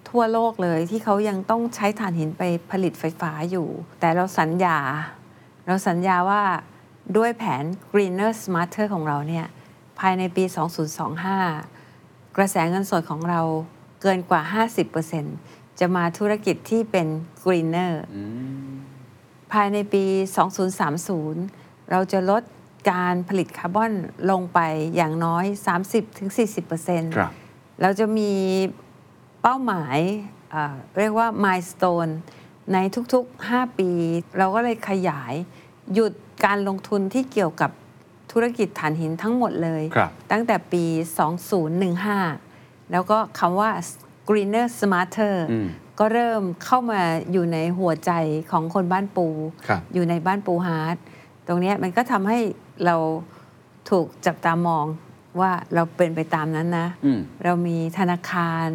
[0.09, 3.67] ทั่วโลกเลยที่เขายังต้องใช้ถ่านหินไปผลิตไฟฟ้าอยู่
[3.99, 4.77] แต่เราสัญญา
[5.67, 6.41] เราสัญญาว่า
[7.17, 9.45] ด้วยแผน Greener Smarter ของเราเนี่ย
[9.99, 10.43] ภายในปี
[11.39, 13.41] 2025 กระแสเงินสดของเรา
[14.01, 14.41] เกินกว่า
[15.11, 17.07] 50%จะมาธุรกิจที่เป็น
[17.43, 17.93] Greener
[19.51, 20.03] ภายในปี
[20.77, 22.43] 2030 เราจะลด
[22.91, 23.91] การผลิตคาร์บอน
[24.31, 24.59] ลงไป
[24.95, 25.45] อย่างน้อย
[26.31, 27.31] 30-40%ครับ
[27.81, 28.31] เราจะมี
[29.41, 29.97] เป้าหมาย
[30.51, 32.11] เอ่อเรียกว่า milestone
[32.73, 32.77] ใน
[33.13, 33.89] ทุกๆ 5 ปี
[34.37, 35.33] เราก็เลยขยาย
[35.93, 36.13] หยุด
[36.45, 37.71] การลงทุนที่เกี่ยวกับ
[38.31, 40.83] ธุรกิจถ่านหินทั้งหมดเลยครับตั้งแต่ปี
[41.67, 43.71] 2015 แล้วก็คำว่า
[44.29, 45.67] greener smarter อืม
[45.99, 48.11] ก็เริ่มเข้ามาอยู่ในหัวใจ
[48.51, 49.27] ของคนบ้านปู
[49.67, 50.95] ครับอยู่ในบ้านปู heart
[51.47, 52.39] ตรงเนี้ยมันก็ทำให้
[52.85, 52.95] เรา
[53.89, 54.85] ถูกจับตามอง
[55.39, 58.67] ว่าเราเป็นไปตามนั้นนะอืมเรามีธนาคาร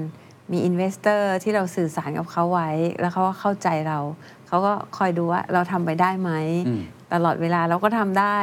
[0.53, 3.99] มี investor ที่เราสื่อสารกับเขาไว้ แล้วเขาก็เข้าใจเรา
[4.47, 6.31] เขาก็คอยดูว่าเราทำไปได้ไหม
[6.69, 6.81] อืม
[7.13, 8.39] ตลอดเวลาเราก็ทำได้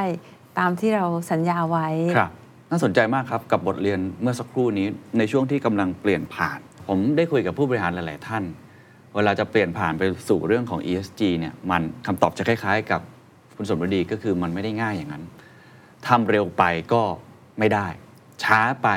[0.59, 1.87] ตามที่เราสัญญาไว้
[2.17, 2.31] ครับ
[2.69, 4.87] น่าสนใจมากครับกับบทเรียนเมื่อสักครู่นี้
[5.17, 8.43] ในช่วงที่กำลังเปลี่ยนผ่าน ผมได้คุยกับผู้บริหารหลาย ๆ ท่าน
[9.15, 13.01] เวลาจะเปลี่ยนผ่านไปสู่เรื่องของ ESG เนี่ยมันคำตอบจะคล้าย ๆ กับ
[13.55, 15.23] คุณสมฤดีก็คือมันไม่ได้ง่ายอย่างนั้น
[16.07, 16.63] ทำเร็วไป
[16.93, 17.01] ก็
[17.59, 17.87] ไม่ได้
[18.43, 18.89] ช้าไป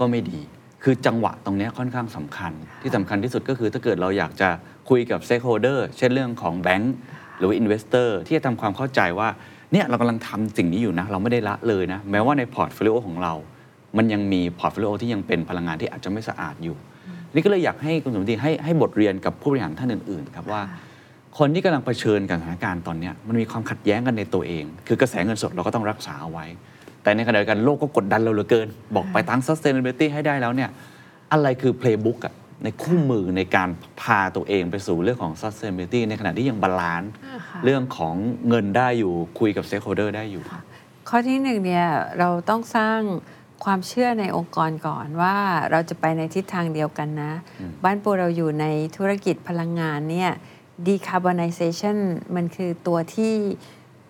[0.00, 0.40] ก็ไม่ดี
[0.82, 4.48] คือจังหวะตรงเนี้ยค่อนข้างสำคัญ ที่สำคัญที่สุดก็คือถ้าเกิดเราอยากจะ
[4.90, 9.28] คุยกับ stakeholder เช่นเรื่องของแบงก์ห รือว่า investor ที่จะทำความเข้าใจว่า
[9.72, 13.32] เนี่ยเรากำลังทำสิ่งนี้อยู่นะ เราไม่ได้ละเลยนะ แม้ว่าใน portfolio ของเรา
[13.96, 16.76] มันยังมี portfolio ที่ยังเป็นพลังงานที่อาจจะไม่สะอาดอยู่
[17.34, 20.62] นี่ก็เลยอยากให้คุณสมฤดีให้ให้บทเรียนกับผู้บริหารท่านอื่นๆครับว่า
[21.38, 26.46] คนที่กำลังเผชิญกับสถานการณ์ตอนเนี้ยมันมีความขัดแย้งกันในตัวเอง คือกระแสเงินสดเราก็ต้องรักษาเอาไว้
[27.02, 30.70] แต่ในขณะเดียวกันโลกก็กดดันเราเหลือเกิน บอกไปทาง sustainability ให้ได้แล้วเนี่ย
[31.32, 33.68] อะไรคือ playbook อะ ในคู่มือในการ
[34.00, 38.14] พาตัวเองไปสู่เรื่องของ sustainability ในขณะที่ยัง balance อ่าค่ะเรื่องของ
[38.48, 40.42] เงินได้อยู่คุยกับ stakeholder ได้อยู่
[41.08, 41.86] ข้อที่หนึ่งเนี่ย
[42.18, 43.00] เราต้องสร้าง
[43.64, 45.36] ความเชื่อในองค์กรก่อนว่า
[45.70, 47.32] เราจะไปในทิศทางเดียวกันนะ
[47.84, 50.30] บ้านปูเราอยู่ในธุรกิจพลังงานเนี่ย
[50.86, 51.96] decarbonization
[52.34, 53.34] มันคือตัวที่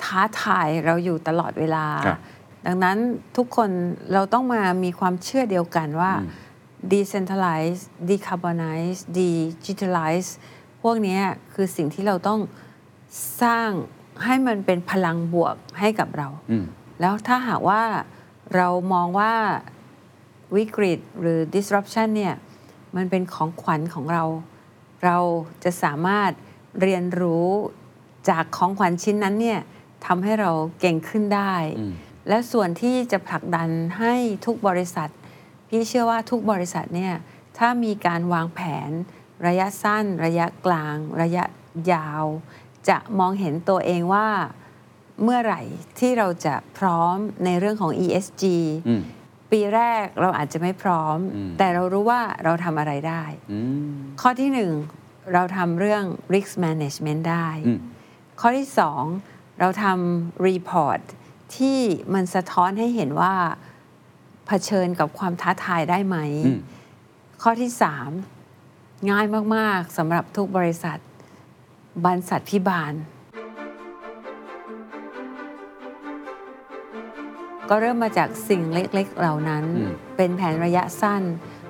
[0.03, 2.19] ท้าทายเราอยู่ตลอดเวลาครับ
[2.67, 2.99] ดังนั้น
[3.37, 3.71] ทุกคน
[4.13, 6.13] เราต้องมามีความเชื่อเดียวกันว่า
[6.91, 10.31] decentralize decarbonize digitalize
[10.83, 11.23] พวกเนี้ย
[11.55, 12.41] คือสิ่งที่เราต้อง
[13.43, 13.71] สร้าง
[14.25, 16.65] ให้มันเป็นพลังบวกให้กับเราอืม
[17.01, 17.83] แล้วถ้าหากว่า
[18.55, 19.35] เรามองว่า
[20.57, 22.35] วิกฤตหรือ disruption เนี่ย
[22.97, 24.25] มันเป็นของขวัญของเรา
[25.05, 25.19] เรา
[25.65, 26.31] จะสามารถ
[26.81, 27.49] เรียนรู้
[28.29, 29.61] จากของขวัญชิ้นนั้นเนี่ย
[30.07, 31.93] ทำให้เราเก่งขึ้นได้อืม
[32.29, 33.69] และส่วนที่จะผลักดัน
[33.99, 34.15] ให้
[34.45, 35.11] ทุกบริษัท
[35.75, 37.15] พี่เชื่อว่าทุกบริษัทเนี่ย
[37.59, 38.91] ถ้ามีการวางแผน
[39.47, 41.45] ระยะสั้น ระยะกลาง ระยะ
[41.93, 42.25] ยาว
[42.89, 44.29] จะมองเห็นตัวเองว่า
[45.23, 45.63] เมื่อไหร่
[45.99, 48.45] ที่เราจะพร้อมในเรื่องของ ESG
[48.89, 49.03] อืม
[49.53, 53.61] ปีแรกเราอาจจะไม่พร้อมอืมแต่เรารู้ว่าเราทำอะไรได้อื
[53.93, 54.73] มข้อที่หนึ่ง
[55.33, 56.05] เราทำเรื่อง
[56.35, 57.79] risk management ได้อืม
[58.41, 59.03] ข้อที่สอง
[59.61, 61.03] เราทำ report
[61.57, 61.81] ที่
[62.15, 63.35] มันสะท้อนให้เห็นว่า
[63.72, 66.59] เผชิญกับความท้าทายได้ไหมอืม
[67.43, 68.11] ข้อที่สาม
[69.11, 70.99] ง่ายมาก ๆสำหรับทุกบริษัท
[72.05, 72.93] บรรษัทพิบาล
[77.69, 81.23] ก็เริ่มมาจากสิ่งเล็กๆเหล่านั้นอืมเป็นแผนระยะสั้น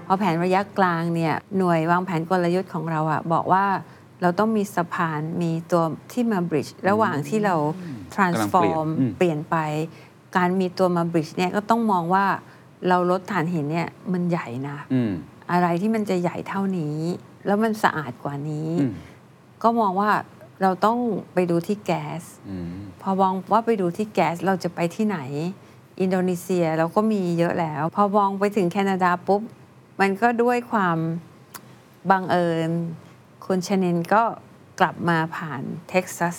[0.07, 3.67] พอแผนระยะกลางเนี่ยหน่วยวางแผนกลยุทธ์ของเราอะบอกว่า
[4.23, 7.55] เราต้องมีสะพานมีตัวที่มาบริดจ์ระหว่างที่เรา
[8.15, 9.57] transform อืมเปลี่ยนไป
[10.37, 12.27] การมีตัวมาบริดจ์เนี่ยก็ต้องมองว่า
[12.89, 15.13] เราลดถ่านหินเนี่ยมันใหญ่นะอืม
[15.53, 16.97] อะไรที่มันจะใหญ่เท่านี้
[17.47, 18.93] แล้วมันสะอาดกว่านี้อืม
[19.63, 20.11] ก็มองว่า
[20.63, 20.99] เราต้อง
[21.35, 22.67] ไปดูที่แก๊สอืม
[23.03, 25.19] พอมองว่าไปดูที่แก๊สเราจะไปที่ไหน
[26.01, 29.43] อินโดนีเซียเราก็มีเยอะแล้ว พอมองไปถึงแคนาดาปุ๊บ
[30.01, 30.99] มันก็ด้วยความ
[32.11, 32.71] บังเอิญ
[33.47, 34.23] คุณชนินก็
[34.81, 36.37] กลับมาผ่านเท็กซัส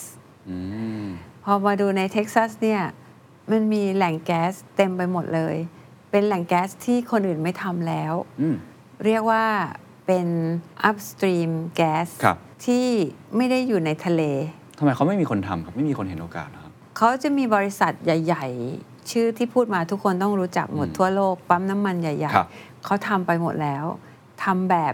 [0.50, 0.58] อื
[1.04, 1.06] ม
[1.44, 2.82] พอมาดูในเท็กซัสเนี่ย
[3.52, 5.56] มันมีแหล่งแก๊สเต็มไปหมดเลย
[6.16, 8.56] เป็นแหล่งแก๊สที่คนอื่นไม่ทำแล้ว อืม
[9.06, 9.44] เรียกว่า
[10.08, 10.28] เป็น
[10.90, 12.86] upstream gas ครับ ที่
[13.36, 14.22] ไม่ได้อยู่ในทะเล
[14.78, 18.46] ทำไมเขาไม่มีคนทำครับ ไม่มีคนเห็นโอกาสเหรอครับ เขาจะมีบริษัทใหญ่
[18.80, 23.86] ๆ ชื่อที่พูดมาทุกคนต้องรู้จักหมดอืมทั่วโลก ปั๊มน้ำมันใหญ่ ครับ ๆ เขาทำไปหมดแล้ว
[24.44, 24.94] ทำแบบ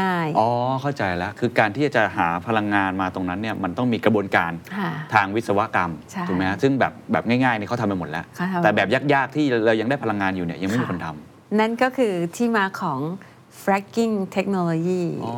[0.00, 0.50] ง่าย อ๋อ
[0.82, 13.00] เข้าใจแล้ว คือการที่จะหาพลังงานมาตรงนั้นเนี่ยมันต้องมีกระบวนการค่ะ ทางวิศวกรรมใช่ถูกไหมฮะซึ่งแบบแบบง่ายๆนี่เขาทำไปหมดแล้ว เขาทำแต่แบบยากๆที่เรายังได้พลังงานอยู่เนี่ยยังไม่มีค่ะคนทำนั่นก็คือที่มาของ
[13.62, 15.34] fracking technology อ๋อ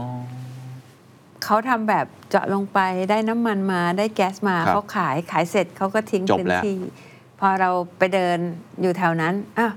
[1.45, 2.79] เขาทำแบบเจาะลงไป
[3.11, 6.77] ได้น้ำมันมาได้แก๊สมาครับเขาขายขายเสร็จเขาก็ทิ้งจบพื้นแล้ว ที่
[7.41, 8.39] พอเราไปเดิน
[8.81, 9.73] อยู่แถวนั้นอ้าว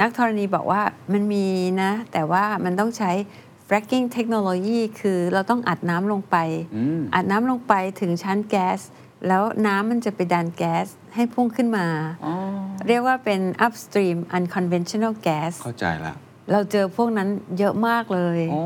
[0.00, 1.46] นักธรณีบอกว่ามันมี
[1.82, 3.12] นะ แต่ว่ามันต้องใช้
[3.68, 6.36] fracking technology คือเราต้องอัดน้ำลงไป
[6.76, 8.80] อืมอัดน้ำลงไปถึงชั้นแก๊ส
[9.28, 11.86] แล้วน้ำมันจะไปดันแก๊สให้พุ่งขึ้นมา
[12.24, 12.34] อ๋อ
[12.88, 16.14] เรียกว่าเป็น upstream unconventional gas เข้าใจละ
[16.52, 17.28] เราเจอพวกนั้น
[17.58, 18.62] เยอะมากเลยอ๋อ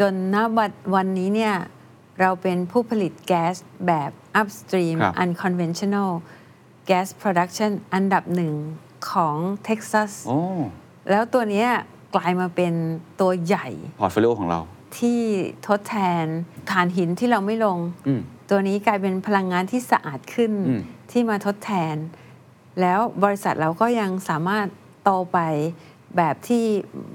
[0.00, 1.54] จนณวันวันนี้เนี่ย
[2.20, 3.54] เราเป็นผู้ผลิตแก๊ส
[3.86, 6.10] แบบ upstream ครับ unconventional
[6.90, 8.54] gas production อันดับหนึ่ง
[9.12, 10.38] ของเท็กซัสโอ้
[11.10, 11.68] แล้วตัวเนี้ย
[12.14, 12.72] กลายมาเป็น
[13.20, 13.68] ตัวใหญ่
[14.00, 14.60] portfolio ของเรา
[14.98, 15.20] ที่
[15.66, 16.24] ทดแทน
[16.70, 21.96] ถ่านหินที่เราไม่ลง อืม ตัวนี้กลายเป็นพลังงานที่สะอาดขึ้นอืม ที่มาทดแทน
[22.80, 24.66] แล้วบริษัทเราก็ยังสามารถ
[25.04, 25.38] โตไป
[26.16, 26.64] แบบที่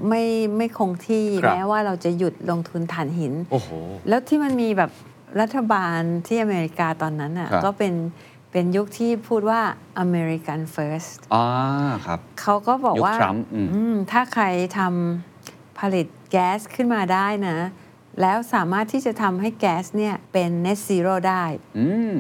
[0.10, 0.24] ไม่
[0.58, 3.70] ไม่คงที่ครับ แม้ว่าเราจะหยุดลงทุนถ่านหิน โอ้โห
[4.10, 4.92] แล้วที่มันมีแบบ
[5.42, 7.94] รัฐบาลที่อเมริกาตอนนั้นอะครับก็เป็น
[8.52, 9.62] เป็นยุคที่พูดว่า
[10.06, 11.46] American First อ่า
[12.06, 14.46] ครับ เขาก็บอกยุคว่าทรัมป์อืม อืมถ้าใคร
[14.78, 17.58] ทำผลิตแก๊สขึ้นมาได้นะ
[18.22, 21.44] แล้วสามารถที่จะทำให้แก๊สเนี่ยเป็น net zero ได้
[21.80, 22.14] อืม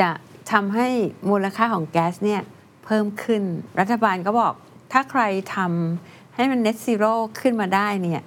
[0.00, 0.10] จะ
[0.52, 0.88] ทำให้
[1.30, 2.42] มูลค่าของแก๊สเนี่ย
[2.84, 3.42] เพิ่มขึ้น
[3.80, 4.54] รัฐบาลก็บอก
[4.92, 5.22] ถ้าใคร
[5.54, 8.22] ทำให้มัน net zero ขึ้นมาได้เนี่ย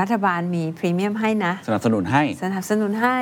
[0.00, 3.18] รัฐบาลมีพรีเมียมให้นะ สนับสนุนให้ สนับสนุนให้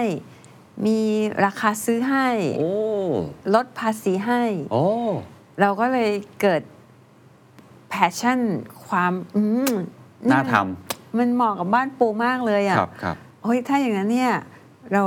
[0.87, 1.01] มี
[1.45, 2.73] ราคาซื้อให้โอ้
[3.55, 4.85] ลดภาษีให้โอ้
[5.61, 6.11] เราก็เลย
[6.41, 6.63] เกิด
[7.93, 8.41] passion
[8.87, 9.73] ความอืม
[10.31, 10.55] น่าท
[11.19, 14.33] มันเหมาะกับบ้านปูมากเลยำอะ่ะครับครับโอ้ยถ้าอย่างนั้นเนี่ย
[14.93, 15.05] เรา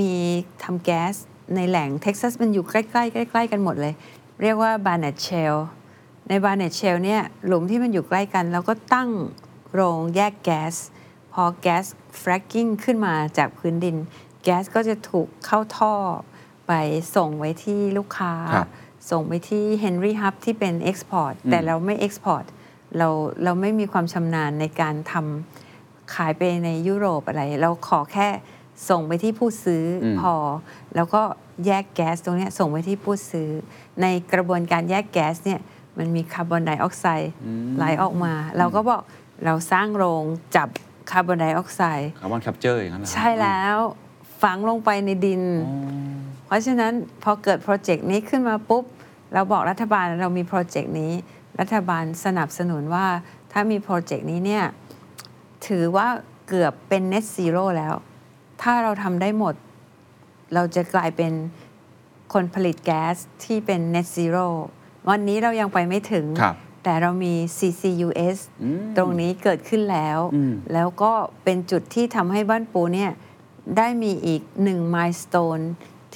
[0.00, 0.14] มี
[0.62, 1.14] ทำแก๊ส
[1.54, 3.94] ในแหล่งเท็กซัสมันอยู่ใกล้ๆใกล้ๆกันหมดเลย
[4.42, 5.60] เรียกว่า Barnett Shale
[6.28, 9.10] ใน Barnett Shale เนี่ยหลุมที่มันอยู่ใกล้กันเราก็ตั้ง
[9.72, 10.74] โรงแยกแก๊ส
[11.32, 11.84] พอแก๊ส
[12.20, 13.96] fracking ขึ้นมาจากพื้นดิน
[14.48, 15.94] แก๊สก็จะถูกเข้าท่อ
[16.66, 16.72] ไป
[17.16, 18.68] ส่งไว้ที่ลูกค้าครับ
[19.10, 22.44] ส่งไปที่ Henry Hub ที่เป็น Export แต่เราไม่ Export
[22.96, 23.08] เรา
[23.44, 28.28] เราไม่มีความชำนาญในการทำขายไปในยุโรปอะไร เราขอแค่
[28.88, 30.34] ส่งไปที่ผู้ซื้ออมพอ
[30.94, 31.22] แล้วก็
[31.66, 33.48] แยกแก๊สตรงเนี้ยส่งไปที่ผู้ซื้อ
[34.02, 35.60] ในกระบวนการแยกแก๊สเนี่ย
[35.98, 37.32] มันมีคาร์บอนไดออกไซด์
[37.76, 39.02] ไหลออกมา เราก็บอก
[39.44, 40.24] เราสร้างโรง
[40.56, 40.68] จับ
[41.10, 43.78] คาร์บอนไดออกไซด์ carbon capture อย่างนั้นเหรอใช่แล้ว
[44.42, 46.06] ฝังลงไปในดินอ๋อ
[46.46, 48.84] เพราะฉะนั้นพอเกิดโปรเจกต์นี้ขึ้นมาปุ๊บ
[49.34, 51.12] เราบอกรัฐบาลเรามีโปรเจกต์นี้
[51.60, 53.06] รัฐบาลสนับสนุนว่า
[53.52, 54.64] ถ้ามีโปรเจกต์นี้เนี่ย
[55.66, 56.08] ถือว่า
[56.48, 57.94] เกือบเป็น net zero แล้ว
[58.62, 59.54] ถ้าเราทำได้หมด
[60.54, 61.32] เราจะกลายเป็น
[62.32, 64.46] คนผลิตแก๊สที่เป็น net zero
[65.08, 71.12] วันนี้เรายังไปไม่ถึงครับแต่เรามี CCUS อืมตรงนี้เกิดขึ้นแล้วอืมแล้วก็
[71.44, 73.10] เป็นจุดที่ทำให้บ้านปูเนี่ย
[73.76, 75.58] ได้มีอีกหนึ่งมายส t ตน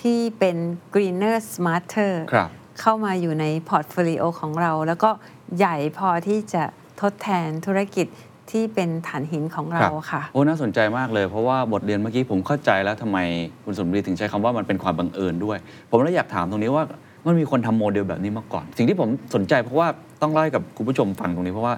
[0.00, 0.56] ที่เป็น
[0.94, 2.48] greener smarter ครับ
[2.80, 5.10] เข้ามาอยู่ใน portfolio ของเรา แล้วก็
[5.58, 6.62] ใหญ่พอที่จะ
[7.00, 8.06] ทดแทนธุรกิจ
[8.50, 13.18] ที่เป็นถ่านหินของเราครับค่ะ โอ้ น่าสนใจมากเลย เพราะว่าบทเรียนเมื่อกี้ผมเข้าใจแล้วทำไม
[13.64, 15.58] คุณสมฤดีถึงใช้คำว่ามันเป็นความบังเอิญด้วย
[15.90, 16.84] ผมเลยอยากถามตรงนี้ว่า
[17.26, 19.88] มันมีคนทำโมเดลแบบนี้มาก่อน สิ่งที่ผมสนใจเพราะว่า
[20.22, 21.74] ต้องเล่าให้กับคุณผู้ชมฟังตรงนี้เพราะว่า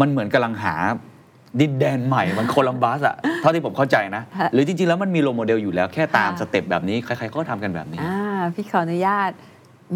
[0.00, 0.74] มันเหมือนกำลังหา
[1.60, 9.30] ดินแดนใหม่มันโคลัมบัสอะเท่าที่ผมเข้าใจนะฮะหรือจริง ๆ แล้วมันมี role model อยู่แล้วแค่ตามค่ะ step แบบนี้ ใครๆก็ทำกันแบบนี้ อ่า พี่ขออนุญาต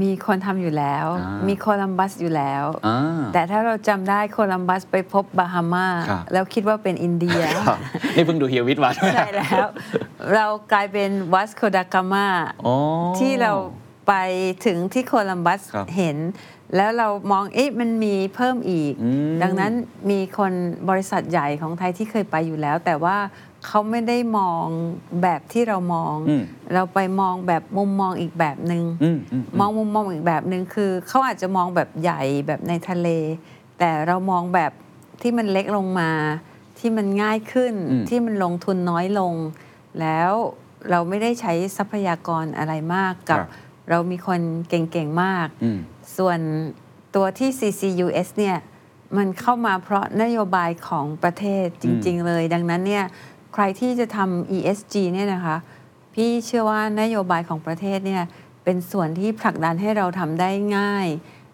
[0.02, 7.78] มีคนทำอยู่แล้วอ่ามีมีโคลัมบัสอยู่แล้วอ่าแต่ถ้าเราจำได้โคลัมบัสไปพบบาฮามาครับแล้วคิดว่าเป็นอินเดียครับ
[8.16, 9.66] นี่เพิ่งดูเฮียวิทย์มาใช่ไหมใช่แล้ว
[10.34, 12.26] เรากลายเป็นวัสโคดากามา
[12.66, 12.74] อ๋อ
[13.18, 13.52] ที่เรา
[14.08, 14.14] ไป
[14.66, 16.16] ถึงที่โคลัมบัสครับเห็น
[16.76, 19.72] แล้วเรามองเอ๊ะมันมีเพิ่มอีกอืมดังนั้น
[20.10, 20.52] มีคน
[20.88, 23.16] บริษัทใหญ่ของไทยที่เคยไปอยู่แล้ว แต่ว่า
[23.66, 24.64] เขาไม่ได้มอง
[25.22, 26.42] แบบที่เรามองอืม
[26.74, 33.08] เราไปมองแบบมุมมองอีกแบบหนึง่งอืมอืมมองมุมมองอีกแบบหนึ่งคือเขาอาจจะมองแบบใหญ่แบบในทะเล
[33.78, 34.72] แต่เรามองแบบ
[35.22, 36.10] ที่มันเล็กลงมา
[36.78, 39.34] ที่มันง่ายขึ้นอืมที่มันลงทุนน้อยลง
[40.00, 40.30] แล้ว
[40.90, 43.50] เราไม่ได้ใช้ทรัพยากรอะไรมากกับครับ
[43.90, 45.78] เรามีคนเก่งๆมากอืม
[46.16, 46.38] ส่วน
[47.14, 48.56] ตัวที่ CCUS เนี่ย
[49.16, 53.04] มันเข้ามาเพราะนโยบายของประเทศจริง ๆ เลย ดังนั้นเนี่ย
[53.54, 55.56] ใครที่จะทำ ESG เนี่ยนะคะ
[56.14, 58.22] พี่เชื่อว่านโยบายของประเทศเนี่ย
[58.64, 61.08] เป็นส่วนที่ผลักดันให้เราทำได้ง่าย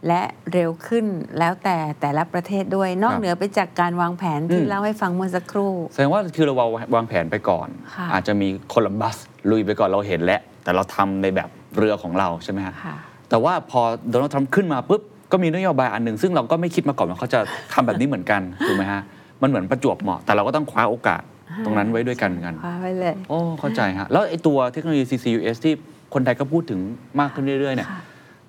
[0.09, 1.07] และเร็วขึ้น
[1.39, 6.55] แล้วแต่แต่ละประเทศด้วย นอกครับเหนือไปจากการวางแผนที่อืมเล่าให้ฟังเมื่อสักครู่ แสดงว่าคือเรา
[6.95, 9.17] วางแผนไปก่อนค่ะอาจจะมีโคลัมบัส
[9.51, 12.97] ลุยไปก่อนเราเห็นแล้วแต่เราทำในแบบ เรือของเราใช่ไหมฮะค่ะ
[13.31, 13.81] แต่ว่าพอ
[14.11, 15.03] โดนัลด์ทรัมป์ขึ้นมาปุ๊บ
[15.33, 17.41] ก็มีนโยบายอันหนึ่งซึ่งเราก็ไม่คิดมาก่อนว่าเขาจะ
[17.73, 19.03] ทำแบบนี้เหมือนกันถูกไหมฮะ
[19.43, 21.23] มันเหมือนประจวบเหมาะแต่เราก็ต้องคว้าโอกาส
[21.65, 25.75] ตรงนั้นไว้ด้วยกันเหมือนกันคว้าไว้เลยโอ้เข้าใจฮะแล้วไอ้ตัวเทคโนโลยี CCUS ที่
[26.15, 26.81] คนไทยก็พูดถึง
[27.21, 28.01] มากขึ้นเรื่อยๆเนี่ยค่ะ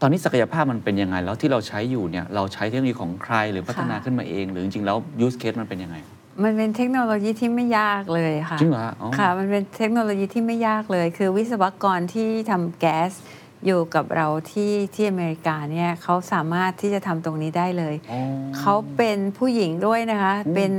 [0.01, 5.95] ตอนนี้ศักยภาพมันเป็นยังไง แล้วที่เราใช้อยู่เนี่ยเราใช้เทคโนโลยีของใครหรือพัฒนาค่ะขึ้นมาเอง หรือจริงๆแล้ว use case มันเป็นยังไง
[6.43, 13.11] มันเป็นเทคโนโลยีที่ไม่ยากเลยค่ะจริงเหรอฮะอ๋อค่ะ มันเป็นเทคโนโลยีที่ไม่ยากเลย คือวิศวกรที่ทำแก๊ส
[13.65, 18.21] อยู่กับเราที่ที่อเมริกาเนี่ยเขาสามารถที่จะทำตรงนี้ได้เลยอ๋อ
[18.59, 20.71] เขาเป็นผู้หญิงด้วยนะคะ เป็น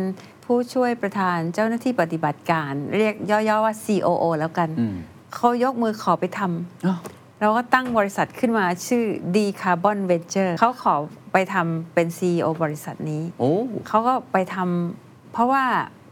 [0.44, 4.96] ผู้ช่วยประธานเจ้าหน้าที่ปฏิบัติการ เรียกย่อๆว่า COO แล้วกันอืม
[5.34, 7.00] เขายกมือขอไปทำอ้าว
[7.40, 10.94] เราก็ตั้งบริษัทขึ้นมาชื่อ D Carbon Venture เขาขอ
[11.32, 13.52] ไปทำเป็น CEO บริษัทนี้โอ้
[13.88, 15.64] เขาก็ไปทำ เพราะว่า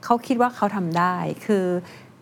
[0.05, 1.15] เขาคิดว่าเขาทำได้
[1.47, 1.67] คือ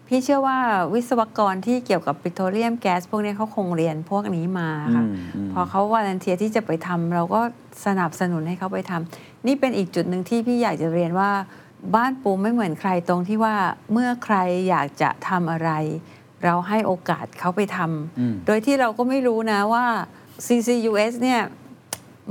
[0.06, 0.58] พี่เชื่อว่า
[0.94, 7.40] วิศวกรที่เกี่ยวกับปิโตรเลียมแก๊สพวกนี้เขาคงเรียนพวกนี้มาค่ะอืมอืมพอเขาวาลันเทียที่จะไปทำเราก็
[7.86, 11.30] สนับสนุนให้เขาไปทำนี่เป็นอีกจุดหนึ่งที่พี่อยากจะเรียนว่า
[11.94, 13.56] บ้านปูไม่เหมือนใครตรงที่ว่า
[13.92, 14.36] เมื่อใคร
[14.68, 15.70] อยากจะทำอะไร
[16.44, 19.84] เราให้โอกาสเขาไปทำอืมโดยที่เราก็ไม่รู้นะว่า
[20.46, 21.40] CCUS เนี่ย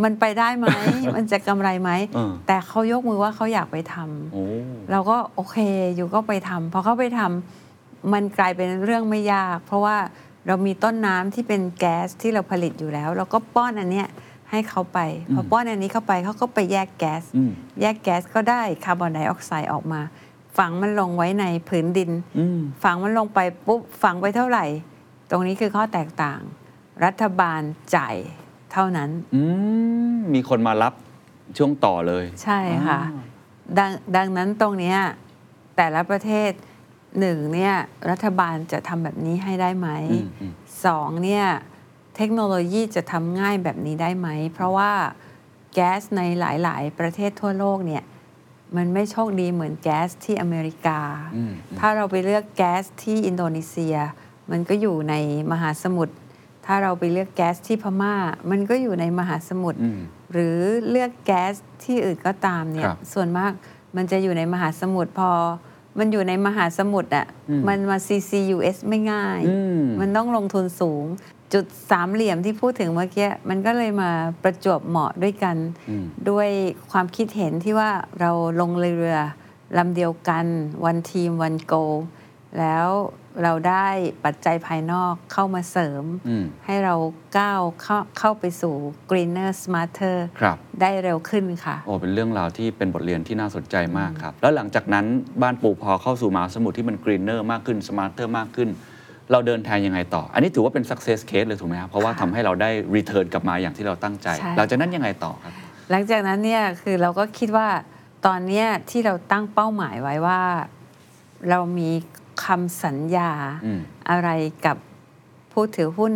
[0.04, 0.68] มันไปได้ไหม
[1.16, 4.46] มันจะกำไรไหมเออแต่เขายกมือว่าเขาอยากไปทำโอ้
[4.92, 5.58] เราก็โอเค
[5.96, 9.98] อยู่ก็ไปทำพอเขาไปทำมันกลายเป็นเรื่องไม่ยาก เพราะว่า
[10.48, 14.08] เรามีต้นน้ำที่เป็นแก๊สที่เราผลิตอยู่แล้ว เราก็ป้อนอันเนี้ย
[14.52, 15.00] ให้เขาไป
[15.34, 20.02] พอป้อนอันนี้เข้าไปเขาก็ไปแยกแก๊สอืมแยกแก๊สก็ได้คาร์บอนไดออกไซด์ออกมา
[20.58, 24.66] ฝังมันลงไว้ในผืนดินอืมฝังมันลงไปปุ๊บฝังไปเท่าไหร่
[25.30, 26.40] ตรงนี้คือข้อแตกต่าง
[27.06, 27.62] รัฐบาล
[27.96, 28.16] จ่าย
[28.47, 29.42] เท่านั้น อื
[30.14, 30.94] มมีคนมารับ
[31.58, 33.24] ช่วงต่อเลย ใช่ค่ะอ่า
[33.80, 35.00] ดังดังนั้นตรงเนี้ย
[35.78, 36.52] แต่ละประเทศ
[37.20, 37.74] หนึ่งเนี่ย
[38.10, 40.54] รัฐบาลจะทำแบบนี้ให้ได้ไหมอืมอืม
[40.86, 41.46] สองเนี่ย
[42.16, 44.92] เทคโนโลยีจะทำง่ายแบบนี้ได้ไหม เพราะว่า
[45.74, 48.04] แก๊สในหลาย ๆ ประเทศทั่วโลกเนี่ย
[48.76, 51.00] มันไม่โชคดีเหมือนแก๊สที่อเมริกา
[51.36, 53.96] อืมถ้าเราไปเลือกแก๊สที่อินโดนีเซีย
[54.52, 55.16] มันก็อยู่ใน
[55.52, 56.16] มหาสมุทร
[56.68, 58.16] ถ้าเราไปเลือกแก๊สที่พม่า
[58.52, 60.00] มันก็อยู่ในมหาสมุทรอืม
[60.34, 60.58] หรือ
[60.90, 61.54] เลือกแก๊ส
[61.84, 63.52] ที่อื่นก็ตามเนี่คยรับส่วนมาก
[63.96, 65.32] มันจะอยู่ในมหาสมุทรพอ
[66.00, 71.06] มันอยู่ในมหาสมุทรอะอืมมันมา CCUS ไม่ง่ายอืมมันต้องลงทุนสูง
[71.54, 74.12] จุดสามเหลี่ยมที่พูดถึงเมื่อกี้มันก็เลยมา
[74.44, 75.58] ประจวบเหมาะด้วยกัน
[75.90, 76.50] อืมด้วย
[76.92, 79.16] ความคิดเห็นที่ว่าเราลงเรือ
[79.78, 80.46] ลำเดียวกัน
[80.86, 81.74] วันทีมวันโก
[82.60, 82.88] แล้ว
[83.44, 83.88] เราได้
[84.26, 86.96] ปัจจัยภายนอกเข้ามาเสริมอืมให้เรา
[87.38, 88.74] ก้าวเข้าเข้าไปสู่
[89.10, 95.06] greener smarter ครับได้เร็วขึ้นค่ะ โอ้เป็นเรื่องราวที่เป็นบทเรียนที่น่าสนใจมากครับ แล้วหลังจากนั้น
[95.42, 98.70] บ้านปูพอเข้าสู่มหาสมุทรที่มัน greener มากขึ้น smarter มากขึ้น
[99.32, 105.54] เราเดินทางยังไงต่อ อันนี้ถือว่าเป็น success case เลยถูกไหมครับเพราะว่าทำให้เราได้ return กลับมาอย่างที่เราตั้งใจใช่หลังจากนั้นยังไงต่อครับ
[105.92, 107.68] หลังจากนั้นเนี่ยคือเราก็คิดว่า
[108.26, 110.42] ตอนเนี้ยที่เราตั้งเป้าหมายไว้ว่า
[111.50, 111.90] เรามี
[112.44, 113.32] คำสัญญา
[113.66, 114.30] อืมอะไร
[114.66, 114.78] กับ
[115.52, 116.14] ผู้ถือหุ้น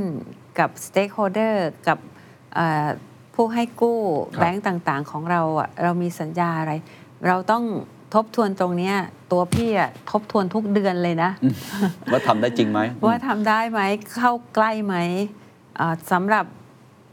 [0.59, 1.55] กับ stakeholder
[1.87, 1.99] กับ
[2.55, 2.87] เอ่อ
[3.35, 3.99] ผู้ให้กู้
[4.35, 6.73] ครับแบงก์ต่างๆ ของเราอะเรามีสัญญาอะไร
[7.27, 7.63] เราต้อง
[8.13, 8.95] ทบทวนตรงเนี้ย
[9.31, 11.31] ตัวพี่อะทบทวนทุกเดือนเลยนะ
[12.11, 13.81] ว่าทำได้จริงไหม ว่าทำได้ไหม
[14.15, 14.95] เข้าใกล้ไหม
[15.79, 16.45] อ่าสำหรับ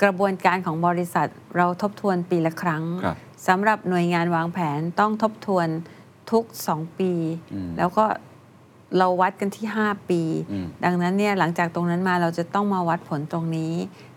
[0.03, 3.17] กระบวนการของบริษัทเราทบทวนปีละครั้งครับ
[3.49, 5.69] สำหรับหน่วยงานวางแผนต้องทบทวน
[6.31, 6.45] ทุก
[6.75, 7.13] 2 ปี
[7.53, 8.05] อืมแล้วก็
[8.99, 10.23] เราวัดกันที่ 5 ปี
[10.53, 13.75] อืมดังนั้นเนี่ยหลังจากตรงนั้นมาเราจะต้องมาวัดผลตรงนี้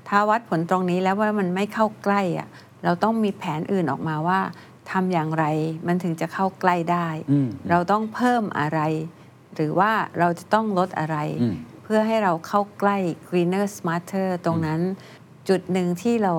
[0.08, 2.48] ถ้าวัดผลตรงนี้แล้วว่ามันไม่เข้าใกล้อะ
[2.84, 4.40] เราต้องมีแผนอื่นออกมาว่า
[4.92, 5.46] ทำอย่างไร
[5.88, 8.80] มันถึงจะเข้าใกล้ได้อืมเราต้องเพิ่มอะไร
[9.56, 12.98] หรือว่าเราจะต้องลดอะไรอืมเพื่อให้เราเข้าใกล้
[13.30, 14.80] greener smarter ตรงนั้น
[15.50, 16.34] จุดหนึ่งที่เรา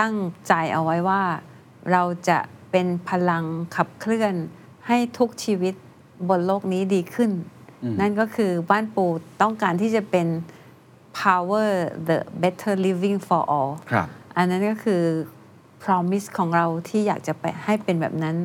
[0.00, 0.14] ตั้ง
[0.48, 1.22] ใจเอาไว้ว่า
[1.92, 2.38] เราจะ
[2.70, 3.44] เป็นพลัง
[3.76, 4.34] ขับเคลื่อน
[4.86, 5.74] ให้ทุกชีวิต
[6.28, 7.55] บนโลกนี้ดีขึ้นอืม
[8.00, 9.06] นั่นก็คือบ้านปู
[9.42, 10.26] ต้องการที่จะเป็น
[11.20, 11.68] power
[12.08, 15.02] the better living for all ครับอันนั้นก็คือ
[15.82, 18.36] promise ของเราที่อยากจะไปให้เป็นแบบนั้น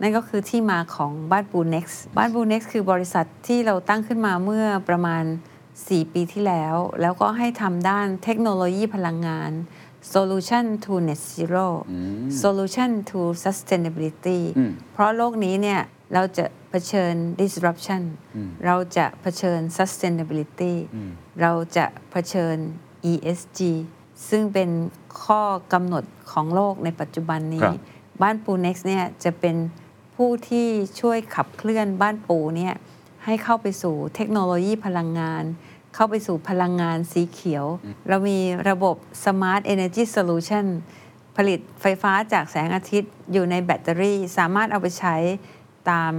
[0.00, 5.24] นั่นก็คือที่มาของบ้านปู next บ้านปู next คือบริษัทที่เราตั้งขึ้นมาเมื่อประมาณ
[5.68, 9.50] 4 ปีที่แล้ว แล้วก็ให้ทำด้านเทคโนโลยีพลังงาน
[10.14, 15.80] solution to net zero อืม solution to sustainability อืมเพราะโลกนี้เนี่ย
[16.14, 18.02] เราจะ เผชิญ disruption
[18.36, 22.56] อืมเราจะเผชิญ sustainability อืมเราจะเผชิญ
[23.12, 23.60] ESG
[24.28, 24.70] ซึ่งเป็น
[25.24, 27.74] ข้อกำหนดของโลกในปัจจุบันนี้ครับ
[28.22, 29.56] บ้านปู Next เนี่ยจะเป็น
[30.16, 30.68] ผู้ที่
[31.00, 32.74] ช่วยขับเคลื่อนบ้านปูเนี่ย
[33.24, 35.44] ให้เข้าไปสู่เทคโนโลยีพลังงาน
[35.94, 37.66] เข้าไปสู่พลังงานสีเขียว
[38.08, 40.66] เรามีระบบ Smart Energy Solution
[41.36, 45.16] ผลิตไฟฟ้าจากแสงอาทิตย์อยู่ในแบตเตอรี่ สามารถเอาไปใช้
[45.90, 46.12] ตาม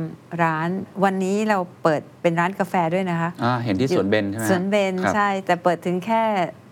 [0.43, 0.69] ร้าน
[1.04, 6.24] วันนี้เราเปิดเป็นร้านกาแฟด้วยนะคะอ่าเห็นที่สวนเบนใช่ไหมฮะสวนเบนครับใช่ แต่เปิดถึงแค่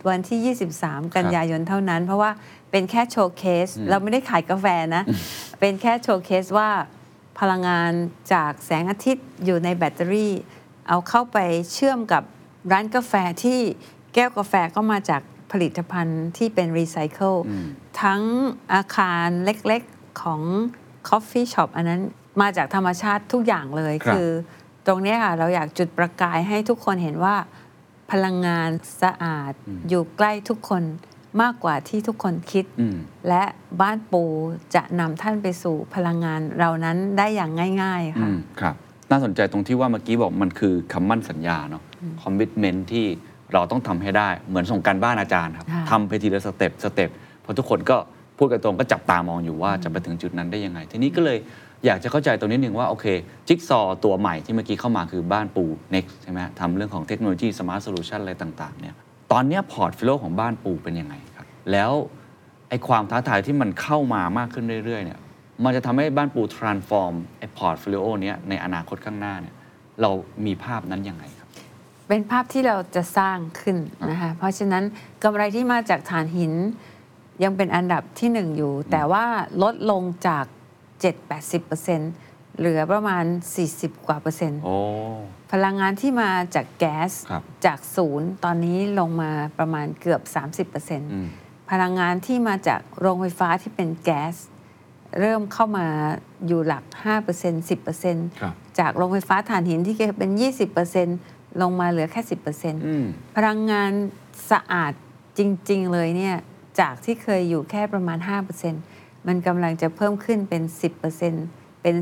[0.09, 2.31] วันที่ 23 กันยายนเท่านั้น เพราะว่า
[2.71, 5.03] เป็นแค่โชว์เคส เราไม่ได้ขายกาแฟนะ
[5.59, 6.69] เป็นแค่โชว์เคสว่า
[7.39, 7.91] พลังงาน
[8.33, 10.33] จากแสงอาทิตย์อยู่ในแบตเตอรี่
[10.87, 11.37] เอาเข้าไป
[11.73, 12.23] เชื่อมกับ
[12.71, 13.59] ร้านกาแฟที่
[14.13, 15.21] แก้วกาแฟก็มาจาก
[15.51, 17.33] ผลิตภัณฑ์ที่เป็นรีไซเคิล
[18.01, 18.21] ทั้ง
[18.73, 20.41] อาคารเล็กๆของ
[21.09, 22.01] Coffee Shop อันนั้น
[22.41, 24.29] มาจากธรรมชาติทุกอย่างเลยครับ คือ
[24.87, 27.35] ตรงเนี้ยค่ะเราอยากจุดประกายให้ทุกคนเห็นว่า
[28.11, 28.69] พลังงาน
[29.01, 29.53] สะอาด
[29.89, 30.83] อยู่ใกล้ทุกคน
[31.41, 32.97] มากกว่าที่ทุกคนคิด อืม
[33.29, 33.43] และ
[33.81, 34.23] บ้านปู
[34.75, 37.51] จะนำท่านไปสู่พลังงานเรานั้นได้อย่าง
[37.83, 38.75] ง่ายๆอืค่ะมครับ
[39.11, 41.83] น่าสนใจตรงที่ว่าเมื่อกี้บอกมันคือคำมั่นสัญญาเนาะ
[42.21, 43.05] commitment ที่
[43.53, 47.09] เราต้องทำให้ได้เหมือนส่งการบ้านอาจารย์ครับค่ะ ทำไปทีละ step step
[47.41, 47.97] เพราะทุกคนก็
[48.37, 51.37] พูดกันตรงก็จับตามองอยู่ว่าจะไปถึงจุดนั้นได้ยังไง ทีนี้ก็เลย
[51.85, 53.05] อยากจะเข้าใจตรงนี้หนึ่งว่า โอเค
[53.47, 55.65] จิ๊กซอว์ตัวใหม่ที่เมื่อกี้เข้ามาคือบ้านปู
[55.95, 58.95] next ใช่ไหมฮะทำเรื่องของเทคโนโลยี smart solution อะไรต่างๆเนี่ย
[59.31, 61.91] ตอนเนี้ย portfolio ของบ้านปูเป็นยังไงครับ แล้ว
[62.69, 65.19] ไอ้ความท้าทายที่มันเข้ามามากขึ้นเรื่อยๆเนี่ย
[65.63, 69.55] มันจะทำให้บ้านปู transform ไอ้ portfolio เนี้ยในอนาคตข้างหน้าเนี่ย
[70.01, 70.11] เรา
[70.45, 71.47] มีภาพนั้นยังไงครับ
[72.07, 73.77] เป็นเป็นภาพที่เราจะสร้างขึ้น
[74.09, 74.83] นะคะเพราะฉะนั้น
[75.23, 76.53] กำไรที่มาจากถ่านหิน
[77.43, 79.25] ยังเป็นอันดับที่หนึ่งอยู่ แต่ว่า
[79.63, 80.45] ลดลงจาก
[81.01, 83.23] 7-80%เหลือประมาณ
[83.65, 84.75] 40 กว่าเปอร์เซ็นต์ โอ้
[85.51, 90.21] พลังงานที่มาจากแก๊สครับ จากศูนย์ตอนนี้ลงมาประมาณเกือบ
[90.71, 91.27] 30%อืม
[91.71, 94.35] พลังงานที่มาจากโรงไฟฟ้าที่เป็นแก๊ส
[95.19, 95.87] เริ่มเข้ามา
[96.47, 96.83] อยู่หลัก
[97.27, 100.31] 5% 10%ครับ จากโรงไฟฟ้าถ่านหินที่เคยเป็น
[100.95, 102.21] 20%ลงมาเหลือแค่
[102.53, 103.91] 10%อืม พลังงาน
[104.51, 104.93] สะอาด
[105.37, 106.35] จริง ๆ เลยเนี่ย
[106.79, 108.17] จากที่เคยอยู่แค่ประมาณ
[108.63, 110.63] 5% มันกำลังจะเพิ่มขึ้นเป็น
[111.23, 111.95] 10%เป็น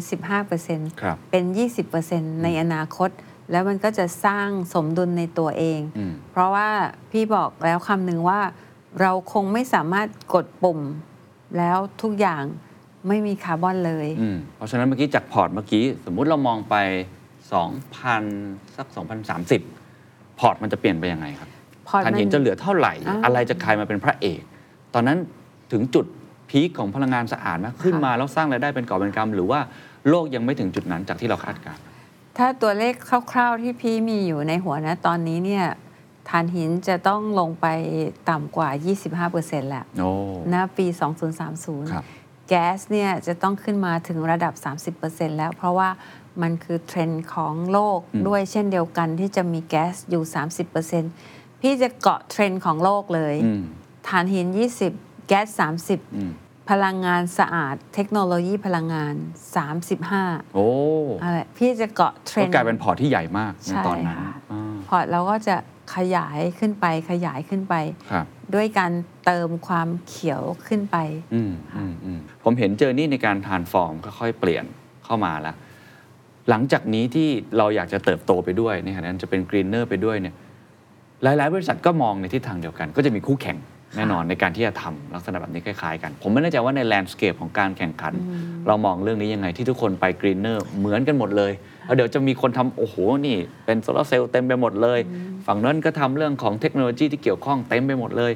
[0.47, 1.43] 15%ครับเป็น
[1.93, 3.09] 20%ในอนาคต
[3.51, 6.69] แล้วมันก็จะสร้างสมดุลในตัวเองอืมเพราะว่า
[7.11, 8.39] พี่บอกแล้วคำหนึ่งว่า
[9.01, 10.79] เราคงไม่สามารถกดปุ่ม
[11.57, 12.43] แล้วทุกอย่าง
[13.07, 16.75] ไม่มีคาร์บอนเลยอืมเพราะฉะนั้นเมื่อกี้จากพอร์ตเมื่อกี้ สมมุติเรามองไป
[17.55, 18.87] 2,000 สัก
[19.63, 21.49] 2,030 พอร์ตมันจะเปลี่ยนไปยังไงครับ
[21.87, 24.41] พอร์ตถ่านหินมันจะเหลือเท่าไหร่อ่าอะไรจะกลายมาเป็นพระเอก
[24.93, 25.17] ตอนนั้น
[25.71, 26.05] ถึงจุด
[26.49, 29.59] peak ของพลังงานสะอาดนะขึ้นค่ะมาแล้วสร้างรายได้เป็นกอบเป็นกำหรือว่า
[30.09, 31.81] โลกยังไม่ถึงจุดนั้นจากที่เราคาดการณ์
[32.37, 32.93] ถ้าตัวเลข
[33.31, 35.65] คร่าวๆที่พี่มีอยู่ในหัวนะตอนนี้เนี่ย
[36.29, 37.67] ถ่านหินจะต้องลงไป
[38.29, 40.11] ต่ำกว่า 25%แหละโอ้
[40.53, 41.07] ณปีครั
[41.49, 44.53] บ2030 แก๊สเนี่ยจะต้องขึ้นมาถึงระดับ
[44.97, 45.89] 30%แล้ว เพราะว่า
[46.41, 50.23] มันคือเทรนด์ของโลกอืมด้วยเช่นเดียวกันที่จะมีแก๊สอยู่
[50.91, 53.61] 30%พี่จะเกาะเทรนด์ของโลกเลยอืม
[54.07, 54.47] ถ่านหิน
[54.81, 59.15] 20 แก๊สอืม30 พลังงานสะอาด เทคโนโลยีพลังงาน
[59.85, 60.67] 35 โอ้
[61.23, 65.55] อะไรพี่จะเกาะเทรก็นด์กลายเป็นพอร์ตที่ใหญ่มากในใช่ตอนนั้นค่ะอ่าพอร์ตเราก็จะ
[65.95, 67.75] ขยายขึ้นไปขยายขึ้นไป
[68.11, 68.91] ครับด้วยการ
[69.25, 70.97] เติมความเขียวขึ้นไป
[71.33, 74.65] อืมอืมอืมผมเห็นเจอร์นี่ในการทานฟอร์มค่อยๆเปลี่ยน
[75.05, 75.55] เข้ามาแล้ว
[76.49, 80.35] หลังจากนี้ที่เราอยากจะเติบโตไปด้วยในขณะนั้นจะเป็นกรีนเนอร์ไปด้วยเนี่ย
[81.23, 83.57] หลายๆ บริษัทก็มองในทิศทางเดียวกัน ก็จะมีคู่แข่ง
[83.95, 88.13] แน่นอนในการที่จะทำลักษณะแบบนี้คล้ายๆกัน ผมไม่แน่ใจว่าในแลนด์สเคปของการแข่งขัน
[88.67, 91.51] เรามองเรื่องนี้ยังไงที่ทุกคนไป greener เหมือนกันหมดเลย
[91.85, 92.95] แล้วเดี๋ยวจะมีคนทำโอ้โห
[93.25, 94.99] นี่เป็นโซลาร์เซลล์เต็มไปหมดเลย
[95.47, 98.31] ฝั่งนั้นก็ทำเรื่องของเทคโนโลยีที่เกี่ยวข้องเต็มไปหมดเลย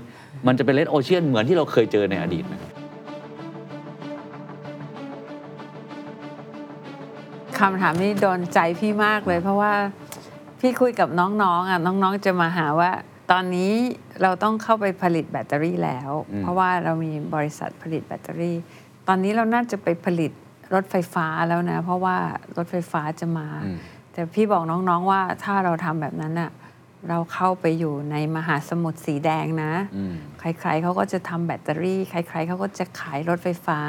[0.48, 2.72] มันจะเป็น red ocean เหมือนที่เราเคยเจอในอดีตไหมครับ
[7.58, 9.74] คำถามนี้โดนใจพี่มากเลย เพราะว่า
[10.60, 12.92] พี่คุยกับน้องๆอะน้องๆจะมาหาว่า
[13.32, 13.74] ตอนนี้
[14.24, 18.56] เราต้องเข้าไปผลิตแบตเตอรี่แล้วอืมเพราะว่าเรามีบริษัทผลิตแบตเตอรี่
[19.08, 20.32] ตอนนี้เราน่าจะไปผลิต
[20.74, 22.18] รถไฟฟ้าแล้วนะ เพราะว่า
[22.58, 23.78] รถไฟฟ้าจะมาอืม
[24.14, 26.52] แต่พี่บอกน้องๆว่าถ้าเราทำแบบนั้นอะ
[27.10, 33.80] เราเข้าไปอยู่ในมหาสมุทรสีแดงนะอืมใครๆเขาก็จะทำแบตเตอรี่ ใคร ๆเขาก็จะขายรถไฟฟ้า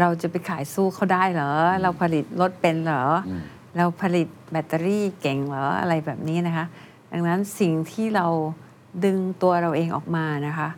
[0.00, 3.42] เราจะไปขายสู้เขาได้เหรอ เราผลิตรถเป็นเหรออม
[3.76, 6.66] เราผลิตแบตเตอรี่เก่งเหรออะไรแบบนี้นะคะ
[7.12, 8.26] ดังนั้นสิ่งที่เรา
[9.04, 10.68] ดึงตัวเราเองออกมานะคะ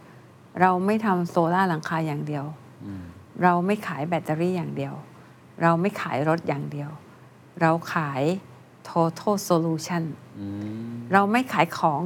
[0.60, 2.44] เราไม่ทำโซล่าร์หลังคาอย่างเดียว
[2.84, 3.02] อืม
[3.42, 4.94] เราไม่ขายแบตเตอรี่อย่างเดียว
[5.62, 6.90] เราไม่ขายรถอย่างเดียว
[7.60, 8.22] เราขาย
[8.88, 10.02] total solution
[10.40, 10.46] อื
[10.88, 12.02] มเราไม่ขายของ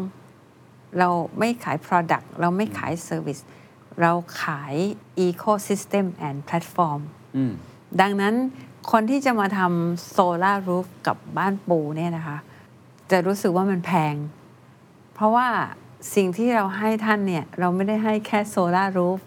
[0.98, 3.42] เราไม่ขาย Product เราไม่ขาย Service
[4.00, 4.74] เราขาย
[5.26, 7.00] Ecosystem and Platform
[7.36, 7.52] อืม
[8.00, 8.34] ดังนั้น
[8.90, 12.38] คนที่จะมาทำ Solar Roof กับบ้านปูเนี่ยนะคะ
[13.11, 14.14] จะรู้สึกว่ามันแพง
[15.14, 15.48] เพราะว่า
[16.14, 19.20] สิ่งที่เราให้ท่านเนี่ย เราไม่ได้ให้แค่ Solar Roof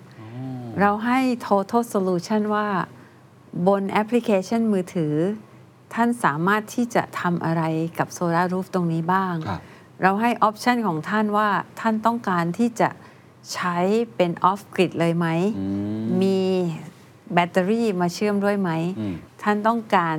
[0.82, 2.68] เราให้ total solution ว่า
[3.68, 5.14] บนแอปพลิเคชันมือถือ
[5.94, 7.64] ท่านสามารถที่จะทำอะไร
[8.00, 9.62] กับโซลารูฟตรงนี้บ้างครับ
[10.02, 11.50] เราให้ออปชันของท่านว่า
[11.80, 12.90] ท่านต้องการที่จะ
[13.54, 13.78] ใช้
[14.16, 15.28] เป็นออฟกริดเลยไหม
[15.60, 15.68] อื
[16.02, 16.40] มมี
[17.34, 20.18] แบตเตอรี่มาเชื่อมด้วยไหมอืมท่านต้องการ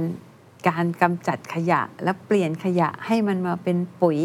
[0.68, 4.18] การกำจัดขยะและเปลี่ยนขยะให้มันมาเป็นปุ๋ย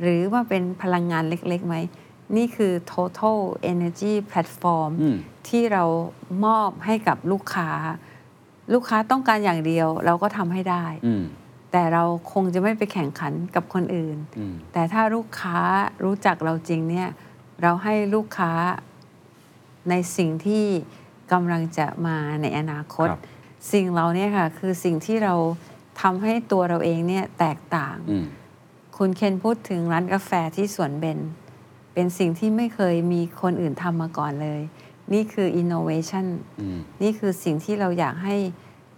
[0.00, 1.76] หรือมาเป็นพลังงานเล็กๆไหม
[2.36, 3.38] นี่คือ total
[3.72, 5.16] energy platform อืม
[5.48, 5.84] ที่เรา
[6.44, 7.70] มอบให้กับลูกค้า
[8.72, 11.24] ลูกค้าต้องการอย่างเดียวเราก็ทำให้ได้อืม
[11.72, 15.56] แต่เราคงจะไม่ไปแข่งขันกับคนอื่นอืมแต่ถ้าลูกค้า
[16.04, 17.08] รู้จักเราจริงเนี่ย
[17.62, 18.52] เราให้ลูกค้า
[19.90, 20.64] ในสิ่งที่
[21.32, 23.20] กำลังจะมาในอนาคตครับ
[23.72, 25.34] สิ่งเราเนี่ยค่ะคือสิ่งที่เรา
[26.00, 28.24] ทำให้ตัวเราเองเนี่ยแตกต่างอืม
[29.02, 31.18] คุณเคนพูดถึงร้านกาแฟที่สวนเบน
[31.94, 34.60] เป็นสิ่งที่ไม่เคยมีคนอื่นทำมาก่อนเลย
[35.12, 36.26] นี่คือ innovation
[36.60, 38.36] อืมนี่คือสิ่งที่เราอยากให้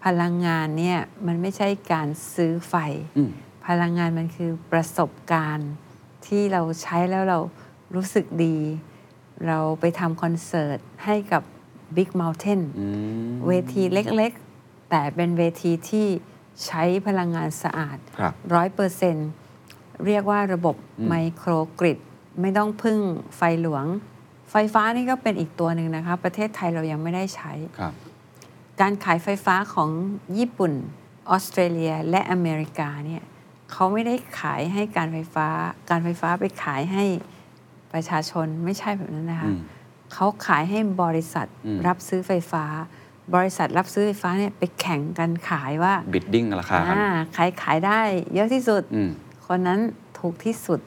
[0.05, 2.75] พลังงานเนี่ยมันไม่ใช่การซื้อไฟ
[3.17, 3.31] อืม
[3.67, 5.71] พลังงานมันคือประสบการณ์
[6.27, 7.39] ที่เราใช้แล้วเรา
[7.95, 8.57] รู้สึกดี
[9.47, 11.43] เราไปทำคอนเสิร์ตให้กับ
[11.97, 12.87] Big Mountain อื
[13.29, 16.07] มเวทีเล็กๆ แต่เป็นเวทีที่
[16.67, 19.17] ใช้พลังงานสะอาดครับร้อยเปอร์เซน
[20.07, 21.99] เรียกว่าระบบอืมไมโครกริด
[22.41, 22.99] ไม่ต้องพึ่ง
[23.37, 23.87] ไฟหลวง
[24.51, 27.93] ไฟฟ้านี่ก็เป็นอีกตัวหนึ่งนะคะ ประเทศไทยเรายังไม่ได้ใช้ครับ
[28.81, 29.91] การขายไฟฟ้าของ
[30.39, 30.73] ญี่ปุ่น
[31.31, 33.23] ออสเตรเลียและอเมริกาเนี่ย
[33.73, 35.47] เขาไม่ได้ขายให้การไฟฟ้า
[35.91, 37.05] การไฟฟ้าไปขายให้
[37.93, 39.59] ประชาชนไม่ใช่แบบนั้นนะคะอืม
[40.13, 42.65] เขาขายให้บริษัทอืมรับซื้อไฟฟ้า
[43.35, 48.01] บริษัทรับซื้อไฟฟ้าเนี่ยไปแข่งกันขายว่าบิดดิ้งราคากันอ่าใครขายได้
[48.35, 49.11] เยอะที่สุดอืม
[49.53, 49.81] คนนั้น
[50.19, 50.81] ถูกที่สุด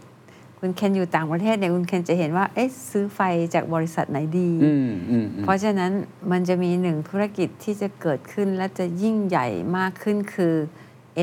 [0.59, 3.19] คุณเคนอยู่ต่างประเทศเนี่ยคุณเคนจะเห็นว่า เอ๊ะซื้อไฟ
[3.53, 5.91] จากบริษัทไหนดีอืมอืมอืมเพราะฉะนั้น
[6.31, 9.47] มันจะมีหนึ่งธุรกิจที่จะเกิดขึ้นและจะยิ่งใหญ่
[9.77, 10.55] มากขึ้นคือ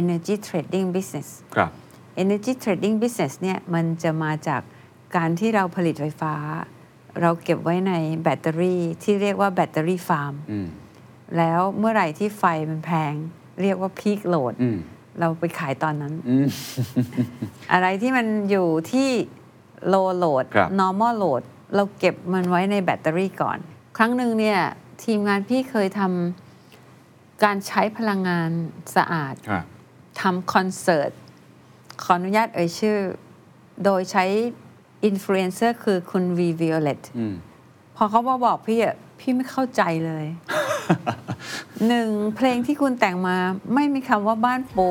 [0.01, 1.71] energy trading business ครับ
[2.23, 4.63] energy trading business เนี่ยมันจะมาจาก
[5.17, 6.35] การที่เราผลิตไฟฟ้า
[7.21, 10.67] เราเก็บไว้ในแบตเตอรี่ที่เรียกว่าแบตเตอรี่ฟาร์มอืม
[11.39, 13.15] แล้วเมื่อไหร่ที่ไฟมันแพง
[13.63, 14.79] เรียกว่าพีคโหลดอืม
[15.21, 16.47] เราไปขายตอนนั้นอืม
[17.73, 19.09] อะไรที่มันอยู่ที่
[19.93, 21.43] low load ครับ normal load
[21.75, 23.59] เราเก็บมันไว้ในแบตเตอรี่ก่อน
[23.97, 24.61] ครั้งหนึ่งเนี่ย
[25.05, 28.51] ทีมงานพี่เคยทำการใช้พลังงาน
[28.97, 29.65] สะอาดครับ
[30.21, 31.11] ทำคอนเสิร์ต
[32.03, 32.97] ขออนุญาตเอ่ยชื่อ
[33.85, 34.25] โดยใช้
[35.05, 37.35] อินฟลูเอนเซอร์คือคุณวีวิโอเลตอืม
[37.97, 40.27] พอเขามาบอกพี่อะพี่ไม่เข้าใจเลย
[41.89, 43.37] หนึ่งเพลงที่คุณแต่งมา
[43.75, 44.89] ไม่มีคำว่าบ้านปู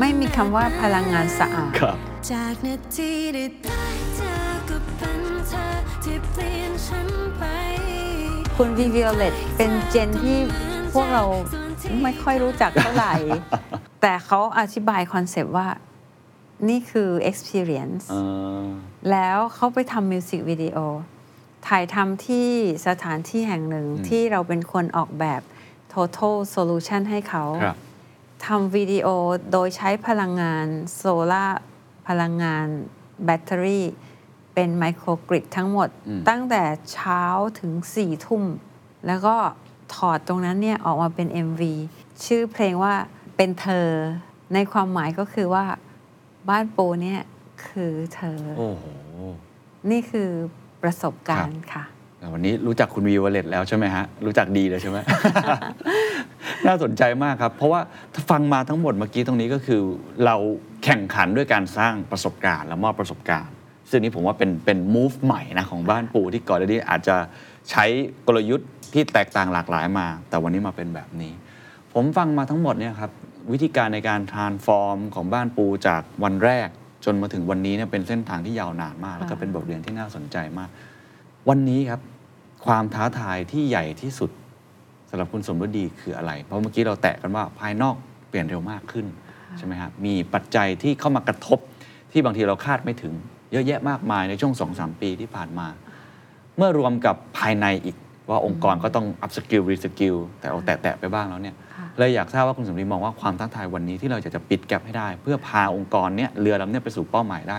[0.00, 1.96] ไม่มีคำว่าพลังงานสะอาดครับ
[2.30, 3.44] จากนาทีที่ได้
[4.16, 4.34] เจอ
[4.68, 5.66] ก็เป็นเธอ
[6.04, 7.42] ที่เปลี่ยนฉันไป
[8.56, 10.38] คุณวีวิโอเลตเป็น gen ที่
[10.92, 11.24] พวกเรา
[12.02, 13.14] ไม่ค่อยรู้จักเท่าไหร่
[14.02, 15.68] แต่เขาอธิบายคอนเซปต์ว่า
[16.68, 18.16] นี่คือ experience เอ
[18.60, 18.62] อ
[19.10, 20.78] แล้วเขาไปทำมิวสิกวิดีโอ
[21.66, 22.48] ถ่ายทำที่
[22.86, 25.42] สถานที่แห่งหนึ่งที่เราเป็นคนออกแบบ
[25.92, 27.76] total solution ให้เขาครับ
[28.46, 29.06] ทำวิดีโอ
[29.52, 31.02] โดยใช้พลังงานโซ
[31.32, 31.60] ลาร์
[32.08, 32.66] พลังงาน
[33.24, 33.86] แบตเตอรี่
[34.54, 37.22] เป็น microgrid ทั้งหมดอืมตั้งแต่เช้า
[37.60, 38.42] ถึง4ี่ทุ่ม
[39.06, 39.36] แล้วก็
[39.94, 41.62] ถอดตรงนั้นเนี่ยออกมาเป็น MV
[42.24, 42.94] ชื่อเพลงว่า
[43.36, 43.88] เป็นเธอ
[44.54, 45.64] ในความหมายก็คือว่า
[46.48, 47.22] บ้านปูเนี่ย
[47.66, 48.84] คือเธอโอ้โห
[49.90, 50.30] นี่คือ
[50.82, 51.84] ประสบการณ์ค่ะ
[52.18, 54.98] แต่วันนี้รู้จักคุณวีวอลเล็ตแล้วใช่ไหมฮะ รู้จักดีเลยใช่ไหม
[56.66, 57.80] น่าสนใจมากครับ เพราะว่า
[58.14, 59.80] ถ้าฟังมาทั้งหมดเมื่อกี้ตรงนี้ก็คือ
[60.24, 60.36] เรา
[60.84, 63.54] แข่งขันด้วยการสร้างประสบการณ์ และมอบประสบการณ์
[63.90, 67.16] ซึ่งนี้ผมว่าเป็นเป็น move ใหม่นะของบ้านปู่ที่ก่อนหน้านี้อาจจะ
[67.70, 67.84] ใช้
[68.26, 71.32] กลยุทธ์ที่แตกต่างหลากหลายมา แต่วันนี้มาเป็นแบบนี้
[71.94, 73.10] ผมฟังมาทั้งหมดเนี่ยครับ
[73.52, 76.68] วิธีการในการ transform ของบ้านปูจากวันแรก
[77.04, 80.68] จนมาถึงวันนี้เนี่ยเป็นเส้นทางที่ยาวนานมาก แล้วก็เป็นบทเรียนที่น่าสนใจมาก
[81.48, 82.00] วันนี้ครับ
[82.66, 84.30] ความท้าทายที่ใหญ่ที่สุด
[85.10, 87.96] สำหรับคุณสมฤดีคืออะไร เพราะเมื่อกี้เราแตะกันว่าภายนอก
[88.28, 89.06] เปลี่ยนเร็วมากขึ้น
[89.58, 91.58] ใช่ไหมครับมีปัจจัยที่เข้ามากระทบ
[92.12, 93.12] ที่บางทีเราคาดไม่ถึง
[93.52, 95.66] เยอะแยะมากมายในช่วง2อสปีที่ผ่านมา
[96.56, 97.96] เมื่อรวมกับภายในอีก
[98.30, 107.58] ว่าองค์กรก็ต้อง up skill re skill แต่เอาแตะๆไปบ้างแล้วเนี่ยค่ะ เลยอยากทราบว่าคุณสมฤดีมองว่าความท้าทายวันนี้ที่เราจะจะปิดแกลบให้ได้ เพื่อพาองค์กรเนี่ยเรือลำเนี้ไปสู่เป้าหมายได้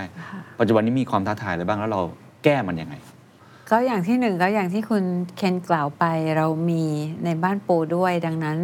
[0.60, 2.02] ปัจจุบันนี้มีความท้าทายอะไรบ้างแล้วเรา
[2.44, 2.96] แก้มันยังไง
[3.72, 5.04] ก็อย่างที่หนึ่งก็อย่างที่คุณ
[5.38, 6.06] เคนกล่าวไป
[6.38, 6.84] เรามี
[7.26, 8.58] ในบ้านปูด้วย ดังนั้น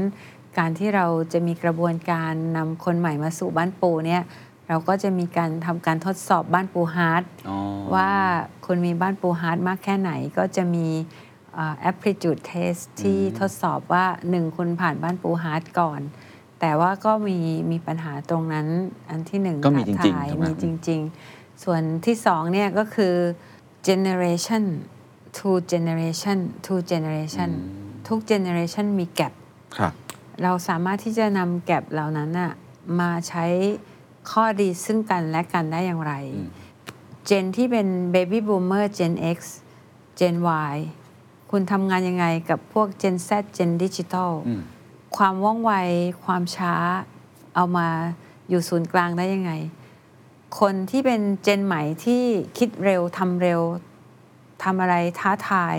[0.58, 4.22] การที่เราจะมีกระบวนการนำคนใหม่มาสู่บ้านปูเนี่ย
[4.68, 7.58] เราก็จะมีการทำการทดสอบบ้านปู heart อ๋อ
[7.96, 8.12] ว่า
[8.66, 11.29] คุณมีบ้านปู heart มากแค่ไหนก็จะมีอ่า
[11.90, 16.02] aptitude test ที่ทดสอบว่าหนึ่งคุณผ่านบ้านปู heart ก่อน
[16.60, 17.38] แต่ว่าก็มี
[17.72, 18.68] มีปัญหาตรงนั้น
[19.10, 23.16] อันที่หนึ่งก็มีจริงๆท้าทายถูกไหมมีจริง ๆ ส่วนที่สองเนี่ยก็คือ
[23.88, 24.64] generation
[25.38, 27.52] to generation to generation
[28.08, 29.34] ทุก generation มีแก p
[29.78, 29.94] ครับ
[30.44, 32.52] เราสามารถที่จะนำแก p เหล่านั้นน่ะ
[33.00, 33.46] มาใช้
[34.32, 36.14] ข้อดีซึ่งกันและกันได้อย่างไร
[37.26, 39.38] เจนที่เป็น Baby Boomer Gen X
[40.20, 40.36] Gen
[40.74, 40.76] Y
[41.52, 44.62] คุณทำงานยังไงกับพวก Gen Z Gen Digital อืม
[45.18, 45.74] ความว่องไว
[46.26, 46.74] ความช้า
[47.56, 47.88] เอามา
[48.50, 49.52] อยู่ศูนย์กลางได้ยังไง
[50.60, 52.24] คนที่เป็นเจนใหม่ที่
[52.58, 53.62] คิดเร็วทำเร็ว
[54.64, 55.76] ทำอะไรท้าทาย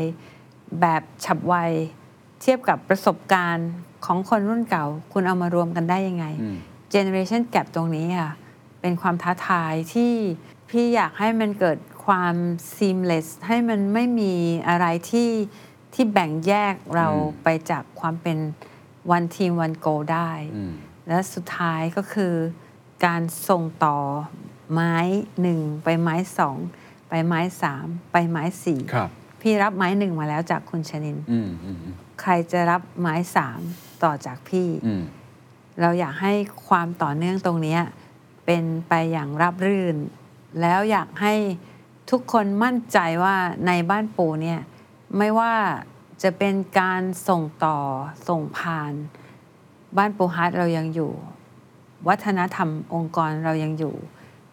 [0.81, 1.55] แบบฉับไว
[2.41, 3.71] เทียบกับประสบการณ์
[4.05, 6.57] ของคนรุ่นเก่า คุณเอามารวมกันได้ยังไงอืม
[6.95, 8.33] generation gap ตรงนี้ค่ะ
[8.81, 10.13] เป็นความท้าทายที่
[10.71, 11.79] พี่อยากให้มันเกิด
[12.11, 12.37] ความ
[12.77, 14.35] seamless ให้มันไม่มี
[14.69, 15.31] อะไรที่
[15.95, 18.39] ที่แบ่งแยกเราอืมไปจากความเป็น
[19.17, 20.73] one team one goal ได้อืม
[21.07, 22.35] และสุดท้ายก็คือ
[23.07, 23.99] การส่งต่อ
[24.73, 24.97] ไม้
[25.41, 26.57] หนึ่งไปไม้สอง
[27.09, 29.09] ไปไม้สามไปไม้สี่ครับ
[29.41, 33.61] พี่รับไม้หนึ่งมาแล้วจากคุณชนินอืมอืมอืมใครจะรับไม้สาม
[34.05, 35.03] ต่อจากพี่อืม
[35.81, 36.35] เราอยากให้
[36.69, 37.81] ความต่อเนื่องตรงเนี้ย
[38.45, 39.97] เป็นไปอย่างราบรื่น
[40.61, 41.35] แล้วอยากให้
[42.11, 43.37] ทุกคนมั่นใจว่า
[43.67, 44.61] ในบ้านปูเนี่ย
[45.19, 45.55] ไม่ว่า
[46.23, 47.79] จะเป็นการส่งต่อ
[48.29, 48.93] ส่งผ่าน
[49.97, 51.13] บ้านปูฮาร์ดเรายังอยู่
[52.09, 53.95] วัฒนธรรมองค์กรเรายังอยู่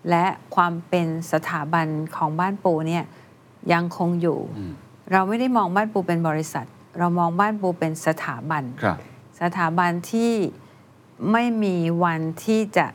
[0.09, 3.03] และความเป็นสถาบันของบ้านปูเนี่ย
[3.73, 4.73] ยังคงอยู่อืม
[5.11, 6.65] เราไม่ได้มองบ้านปูเป็นบริษัท
[6.99, 8.97] เรามองบ้านปูเป็นสถาบันครับ
[9.41, 10.33] สถาบันที่
[11.31, 12.87] ไม่มีวันที่จะ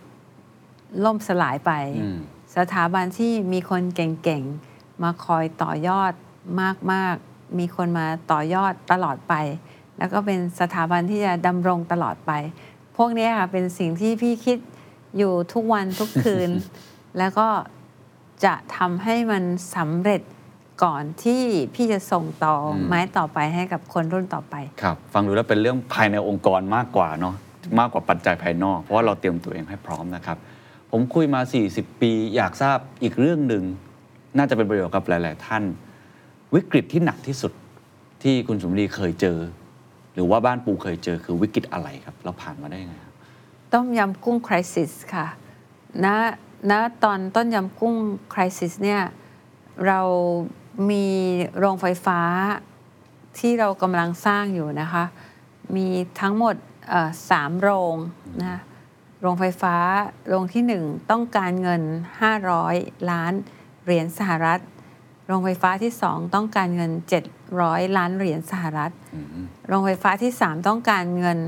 [1.05, 1.73] ล่มสลายไป
[2.05, 2.19] อืม
[2.57, 6.13] สถาบันที่มีคนเก่งๆ มาคอยต่อยอด
[6.93, 9.35] มากๆ มีคนมาต่อยอดตลอดไป
[9.99, 12.33] แล้วก็เป็นสถาบันที่จะดำรงตลอดไป
[12.97, 14.59] พวกเนี้ยค่ะเป็นสิ่งที่พี่คิด
[15.17, 16.51] อยู่ทุกวันทุกคืน
[17.19, 17.49] แล้วก็
[18.45, 19.45] จะทำให้มัน
[19.77, 20.23] สำเร็จ
[20.85, 21.43] ก่อนที่
[21.75, 27.35] พี่จะส่งต่ออมไม้ต่อไปให้กับคนรุ่นต่อไป ครับ ฟังดูแล้วเป็นเรื่องภายในองค์กรมากกว่าเนาะ
[27.79, 30.39] มากกว่าปัจจัยภายนอก เพราะว่าเราเตรียมตัวเองให้พร้อมนะครับ
[30.95, 31.41] ผมคุยมา
[31.73, 33.65] 40 ปี อยากทราบอีกเรื่องหนึ่ง
[34.37, 35.63] น่าจะเป็นประโยชน์กับหลาย ๆ ท่าน
[36.55, 37.53] วิกฤตที่หนักที่สุด
[38.23, 39.39] ที่คุณสมรีเคยเจอ
[40.15, 43.15] หรือว่าบ้านปูเคยเจอคือวิกฤตอะไรครับ เราผ่านมาได้ยังไงครับ
[43.73, 45.27] ต้มยำกุ้งคริสิสค่ะ
[46.05, 46.07] ณ
[46.71, 46.73] ณ
[47.03, 47.95] ตอนต้นยำกุ้ง
[48.35, 49.03] คริสิสเนี่ย
[49.87, 50.01] เรา
[50.91, 51.07] มี
[51.59, 52.21] โรงไฟฟ้า
[53.39, 55.05] ที่เรากำลังสร้างอยู่นะคะ
[55.77, 55.87] มี
[56.21, 56.55] ทั้งหมด
[57.31, 57.97] สามโรง
[58.41, 58.61] นะคะ
[59.25, 59.77] โรงไฟฟ้า
[60.29, 61.83] โรงที่หนึ่งต้องการเงิน
[62.47, 63.33] 500 ล้าน
[63.85, 64.61] เหรียญสหรัฐ
[65.27, 66.93] โรงไฟฟ้าที่สองต้องการเงิน
[67.43, 68.93] 700 ล้านเหรียญสหรัฐ
[69.69, 71.39] โรงไฟฟ้าที่ 3 ต้องการเงิน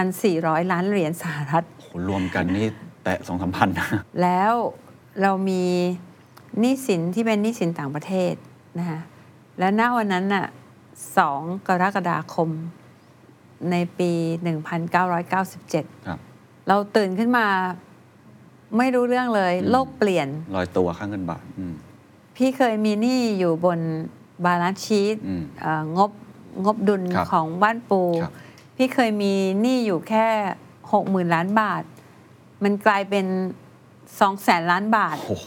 [0.00, 2.66] 1,400 ล้านเหรียญสหรัฐโหรวมกันนี่
[3.04, 3.88] แตะสองสามพันนะ
[4.22, 4.52] แล้ว
[5.22, 5.64] เรามี
[6.58, 8.34] หนี้สินที่เป็นหนี้สินต่างประเทศ
[8.78, 9.00] นะคะ
[9.58, 10.46] และณวันนั้นน่ะ
[11.08, 12.48] 2กรกฎาคม
[13.70, 14.10] ในปี
[14.90, 16.20] 1997 ครับ
[16.68, 17.46] เราตื่นขึ้นมา
[18.78, 21.74] ไม่รู้เรื่องเลยอืมโลกเปลี่ยนลอยตัวค่าเงินบาทอืม
[22.36, 23.80] พี่เคยมีหนี้อยู่บน
[24.44, 25.42] balance sheet อืม
[25.98, 26.10] งบ
[26.64, 28.32] งบดุลครับของบ้านปูครับ
[28.76, 30.26] พี่เคยมีหนี้อยู่แค่
[30.92, 31.82] หกหมื่นล้านบาท
[32.62, 33.26] มันกลายเป็น
[34.20, 35.46] สองแสนล้านบาทโอ้โห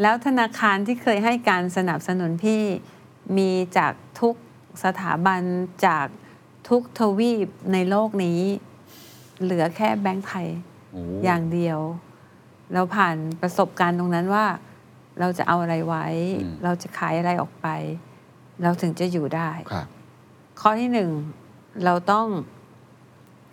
[0.00, 2.62] แล้วธนาคารที่เคยให้การสนับสนุนพี่
[3.36, 4.34] มีจากทุก
[4.84, 5.40] สถาบัน
[5.86, 6.06] จาก
[6.68, 8.40] ทุกทวีปในโลกนี้
[9.42, 10.46] เหลือแค่แบงก์ไทย
[10.92, 11.78] โอ้อย่างเดียว
[12.74, 14.46] เราผ่านประสบการณ์ตรงนั้นว่า
[15.20, 16.06] เราจะเอาอะไรไว้
[16.64, 17.66] เราจะขายอะไรออกไป
[18.62, 19.86] เราถึงจะอยู่ได้ครับ
[20.60, 21.10] ข้อที่หนึ่ง
[21.84, 22.26] เราต้อง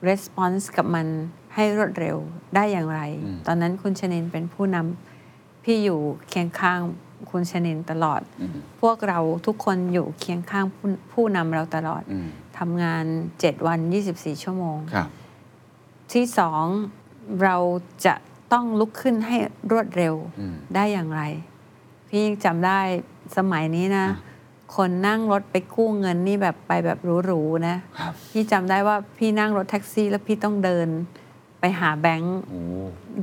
[0.09, 1.07] response กับมัน
[1.55, 2.17] ให้รวดเร็ว
[2.55, 6.79] ได้อย่างไรอืมตอนนั้นคุณชนินเป็นผู้นำพี่อยู่เคียงข้าง
[7.31, 12.27] คุณชนินตลอดอืมพวกเราทุกคนอยู่เคียงข้างผู้ผู้นำเราตลอดอืม
[12.57, 13.79] ทำงาน 7 วัน
[14.11, 15.09] 24 ชั่วโมงครับ
[16.13, 16.63] ที่สอง
[17.43, 17.57] เรา
[18.05, 18.15] จะ
[18.53, 19.37] ต้องลุกขึ้นให้
[19.71, 21.21] รวดเร็วอืมได้อย่างไร
[22.07, 22.79] พี่ยังจำได้
[23.37, 24.25] สมัยนี้นะอะ
[24.75, 30.87] คนนั่งรถไปกู้เงินนี่แบบไปแบบหรูๆนะครับพี่จำได้ว่าพี่นั่งรถแท็กซี่แล้วพี่ต้องเดิน
[31.59, 32.61] ไปหาแบงค์โอ้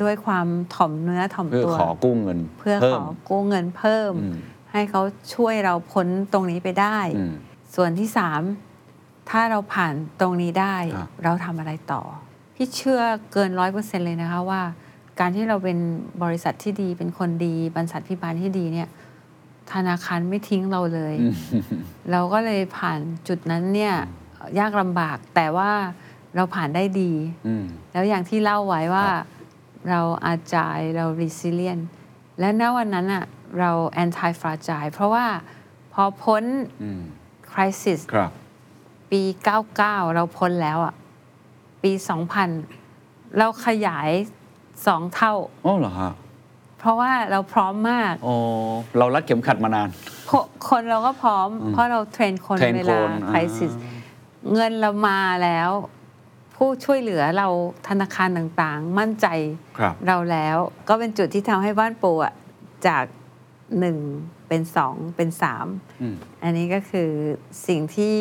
[0.03, 4.37] ด้วยความถ่อมเนื้อถ่อมเพื่อตัวขอกู้เงิน เพื่อเพิ่ขมอกู้เงินเพิ่มอืม
[4.72, 5.03] ให้เขา
[5.35, 7.35] ช่วยเราพ้นตรงนี้ไปได้อืม
[7.74, 8.43] ส่วนที่สาม
[9.30, 12.03] ถ้าเราผ่านตรงนี้ได้ครับเราทำอะไรต่อ
[12.55, 13.00] พี่เชื่อ
[13.32, 14.62] เกินร้อยเปอร์เซ็นเลยนะคะว่า
[15.20, 15.78] การที่เราเป็น
[16.22, 18.88] บริษัทที่ดีเป็นคนดีบรรษัทพิบาลที่ดีเนี่ย
[19.72, 21.34] ธนาคารไม่ทิ้งเราเลยอืม
[22.11, 22.98] เราก็เลยผ่าน
[23.28, 23.94] จุดนั้นเนี่ย
[24.59, 25.70] ยากลำบากแต่ว่า
[26.36, 27.12] เราผ่านได้ดี
[27.46, 29.24] อืมแล้วอย่างที่เล่าไว้ว่าครับ
[29.90, 31.82] เราอาจายเรา resilient
[32.38, 33.24] และณวันนั้นอะ
[33.59, 33.70] เรา
[34.02, 35.26] anti fragile เพราะว่า
[35.92, 36.44] พอพ้น
[36.82, 37.00] อืม
[37.50, 38.30] crisis ครับ
[39.11, 39.22] ปี
[39.72, 40.94] 99 เราพ้นแล้วอะ
[41.85, 41.93] ปี
[42.64, 44.11] 2000 เราขยาย
[44.87, 45.35] สองเท่า
[45.66, 46.12] อ๋อเหรอฮะ
[46.78, 48.37] เพราะว่าเราพร้อมมาก อ๋อ
[48.99, 49.89] เรารัดเข็มขัดมานาน
[50.30, 53.72] คนคนเราก็พร้อมอืมเพราะเราเทรนคนเทรนเวคลานคริสิส
[54.53, 55.70] เงินเรามาแล้ว
[56.57, 57.49] ผู้ช่วยเหลือเรา
[57.89, 59.26] ธนาคารต่างๆ มั่นใจ
[59.78, 60.57] ครับเราแล้ว
[60.89, 62.35] ก็เป็นจุดที่ทำให้บ้านปูอะ
[62.87, 63.05] จาก
[63.78, 63.99] หนึ่ง
[64.49, 65.66] เป็นสองเป็นสาม
[66.03, 67.11] อืมอันนี้ก็คือ
[67.66, 68.16] สิ่งที่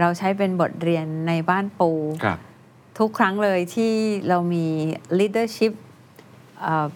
[0.00, 1.90] เราใช้เป็นบทเรียนในบ้านปู
[2.24, 2.38] ครับ
[2.98, 3.92] ทุกครั้งเลยที่
[4.28, 4.66] เรามี
[5.18, 5.72] leadership
[6.60, 6.86] เอ่อ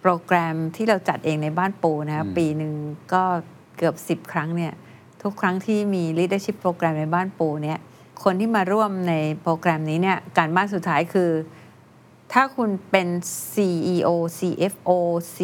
[0.00, 2.74] โปรแกรมที่เราจัดเองในบ้านปูนะครับอืมปีหนึ่ง
[3.12, 3.22] ก็
[3.76, 4.72] เกือบ 10 ครั้งเนี่ย
[5.22, 7.78] ทุกครั้งที่มี leadership โปรแกรมในบ้านปูเนี่ย
[8.24, 11.30] คนที่มาร่วมในโปรแกรมนี้เนี่ย การบ้านสุดท้ายคือ
[12.32, 13.08] ถ้าคุณเป็น
[13.54, 14.90] CEO CFO
[15.36, 15.38] C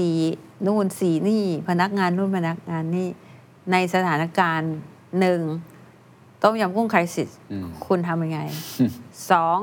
[0.66, 3.08] นู่น C นี่ พนักงานนู่นพนักงานนี่
[3.72, 4.74] ในสถานการณ์
[5.20, 5.40] หนึ่ง
[6.42, 8.40] ต้มยำกุ้งคริสิสอืมคุณทำยังไง
[9.30, 9.58] สอง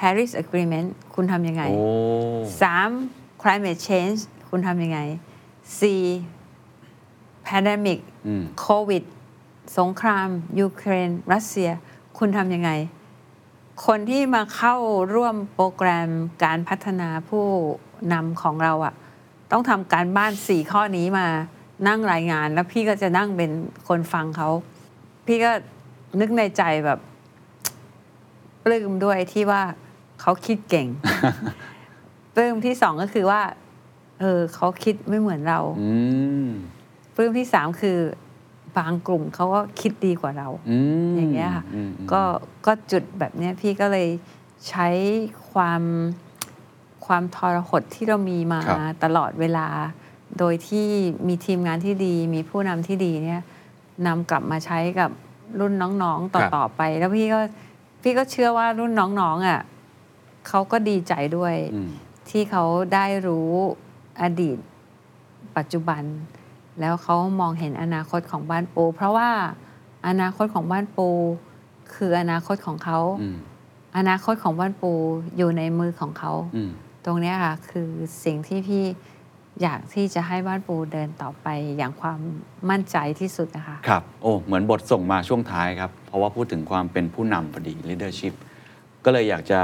[0.00, 1.88] Paris Agreement คุณทำยังไงโอ้
[2.62, 2.90] สาม
[3.42, 4.20] climate change
[4.50, 4.98] คุณทำยังไง
[5.80, 6.02] สี่
[7.46, 9.02] pandemic อืมโควิด
[9.78, 10.28] สงคราม
[10.60, 11.70] ยูเครน รัสเซีย
[12.18, 12.70] คุณทำยังไง
[13.86, 14.76] คนที่มาเข้า
[15.14, 16.10] ร่วมโปรแกรม
[16.44, 17.46] การพัฒนาผู้
[18.12, 18.94] นำของเราอะ
[19.52, 21.26] ต้องทำการบ้านสี่ข้อนี้มา
[21.88, 23.50] นั่งรายงาน แล้วพี่ก็จะนั่งเป็น
[23.88, 24.48] คนฟังเขา
[25.26, 25.50] พี่ก็
[26.20, 26.98] นึกในใจแบบ
[28.64, 29.62] ปลื้มด้วยที่ว่า
[30.30, 30.88] เขาคิดเก่ง
[32.34, 33.40] ปลื้มที่สองก็คือว่า
[34.20, 35.92] เออเขาคิดไม่เหมือนเราอื
[36.44, 36.48] ม
[37.14, 37.98] ปลื้มที่สามคือ
[38.76, 40.78] บางกลุ่มเขาก็คิดดีกว่าเราอื
[41.10, 42.22] มอย่างเงี้ยค่ะอืมอืมก็
[42.66, 44.08] ก็จุดแบบเนี้ยพี่ก็เลย
[44.68, 44.88] ใช้
[45.52, 45.82] ความ
[47.06, 49.66] ความทรหดที่เรามีมาครับตลอดเวลา
[50.38, 50.86] โดยที่
[51.28, 53.40] มีทีมงานที่ดี มีผู้นำที่ดีเนี่ย
[54.06, 55.10] นำกลับมาใช้กับ
[55.60, 55.72] รุ่น
[56.02, 57.40] น้องๆต่อๆไป แล้วพี่ก็
[58.02, 59.60] พี่ก็เชื่อว่ารุ่นน้องๆอะ
[60.48, 61.90] เขาก็ดีใจด้วยอืม
[62.30, 62.64] ที่เขา
[62.94, 63.50] ได้รู้
[64.22, 64.58] อดีต
[65.56, 66.02] ปัจจุบัน
[66.80, 69.30] แล้วเขามองเห็นอนาคตของบ้านปู เพราะว่า
[70.08, 71.08] อนาคตของบ้านปู
[71.94, 73.36] คืออนาคตของเขาอืม
[73.98, 74.92] อนาคตของบ้านปู
[75.36, 76.70] อยู่ในมือของเขาอืม
[77.04, 77.88] ตรงเนี้ยค่ะคือ
[78.24, 78.84] สิ่งที่พี่
[79.62, 82.18] อยากที่จะให้บ้านปูเดินต่อไปอย่างความ
[82.70, 88.34] มั่นใจที่สุดนะคะ ครับ โอ้ เหมือนบทส่งมาช่วงท้ายครับ เพราะว่าพูดถึงความเป็นผู้นำพอดี leadership
[89.04, 89.60] ก็เลยอยากจะ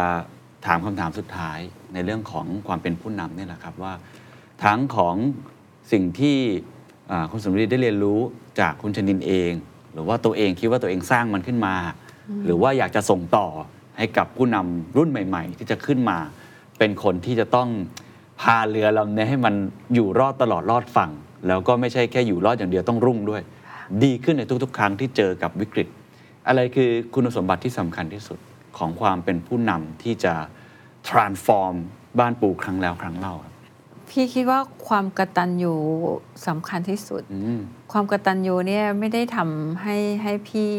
[0.66, 1.58] ถามคำถามสุดท้าย
[1.92, 3.92] ในเรื่องของความเป็นผู้นำนี่แหละครับว่า
[4.64, 5.16] ทั้งของ
[5.92, 6.36] สิ่งที่
[7.10, 8.20] อ่าคุณสมฤทธิ์ได้เรียนรู้
[8.60, 9.52] จากคุณชนินเอง
[9.92, 11.74] หรือว่าตัวเองคิดว่าตัวเองสร้างมันขึ้นมา
[12.44, 13.46] หรือว่าอยากจะส่งต่อ
[13.98, 16.18] ให้กับผู้นำรุ่นใหม่ ๆ ที่จะขึ้นมา
[16.78, 17.68] เป็นคนที่จะต้อง
[18.40, 19.54] พาเรือลำนี้ให้มัน
[19.94, 21.10] อยู่รอดตลอดรอดฝั่ง
[21.46, 23.42] แล้วก็ไม่ใช่แค่อยู่รอดอย่างเดียวต้องรุ่งด้วย
[24.04, 25.88] ดีขึ้นในทุกๆ ครั้งที่เจอกับวิกฤต
[26.48, 28.38] อะไรคือคุณสมบัติที่สำคัญที่สุด
[28.78, 30.34] ของความเป็นผู้นำที่จะ
[31.08, 31.74] transform
[32.18, 33.52] บ้านปูครั้งแล้วครั้งเล่าครับ
[34.10, 35.74] พี่คิดว่าความกตัญญู
[36.46, 37.60] สำคัญที่สุดอืม
[37.92, 40.70] ความกตัญญูเนี่ยไม่ได้ทำให้ให้พี่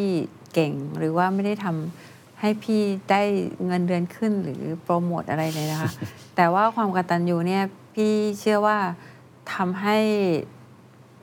[0.53, 2.81] เก่ง หรือว่าไม่ได้ทำให้พี่
[3.11, 3.21] ได้
[3.65, 5.91] เงินเดือนขึ้นหรือโปรโมทอะไรเลยนะคะ
[6.35, 7.63] แต่ว่าความกตัญญูเนี่ย
[7.95, 8.77] พี่เชื่อว่า
[9.53, 9.97] ทำให้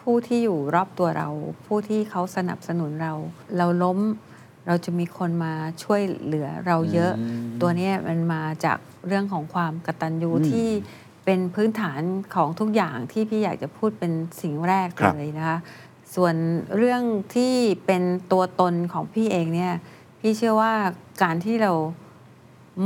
[0.01, 1.29] ผู้ที่อยู่รอบตัวเรา
[1.67, 3.13] ผู้ที่เขาสนับสนุนเรา
[3.57, 3.99] เราล้ม
[4.67, 10.69] เราจะมีคนมาช่วยเหลือเราเยอะอืมตัวเนี้ยมันมาจากเรื่องของความกตัญญูอืมที่
[11.25, 12.01] เป็นพื้นฐาน
[12.35, 15.59] ของทุกอย่างที่พี่อยากจะพูดเป็นสิ่งแรกครับเลยนะคะ
[16.15, 16.35] ส่วน
[16.77, 17.03] เรื่อง
[17.35, 17.55] ที่
[17.87, 18.03] เป็น
[18.33, 19.73] ตัวตนของพี่เองเนี่ย
[20.21, 20.73] พี่เชื่อว่า
[21.23, 21.73] การที่เรา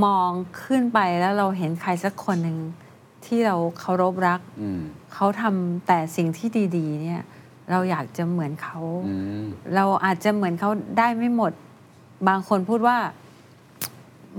[0.05, 0.31] มอง
[0.65, 2.59] ขึ้นไปแล้วเราเห็นใครสักคนหนึ่ง
[3.27, 4.81] ที่เราเคารพรักอืม
[5.15, 7.23] เขาทำแต่สิ่งที่ดี ๆ เนี่ย
[7.71, 11.53] เราอยากจะเหมือนเขาอืมเราอาจจะเหมือนเขาได้ไม่หมด
[12.29, 12.99] บางคนพูดว่า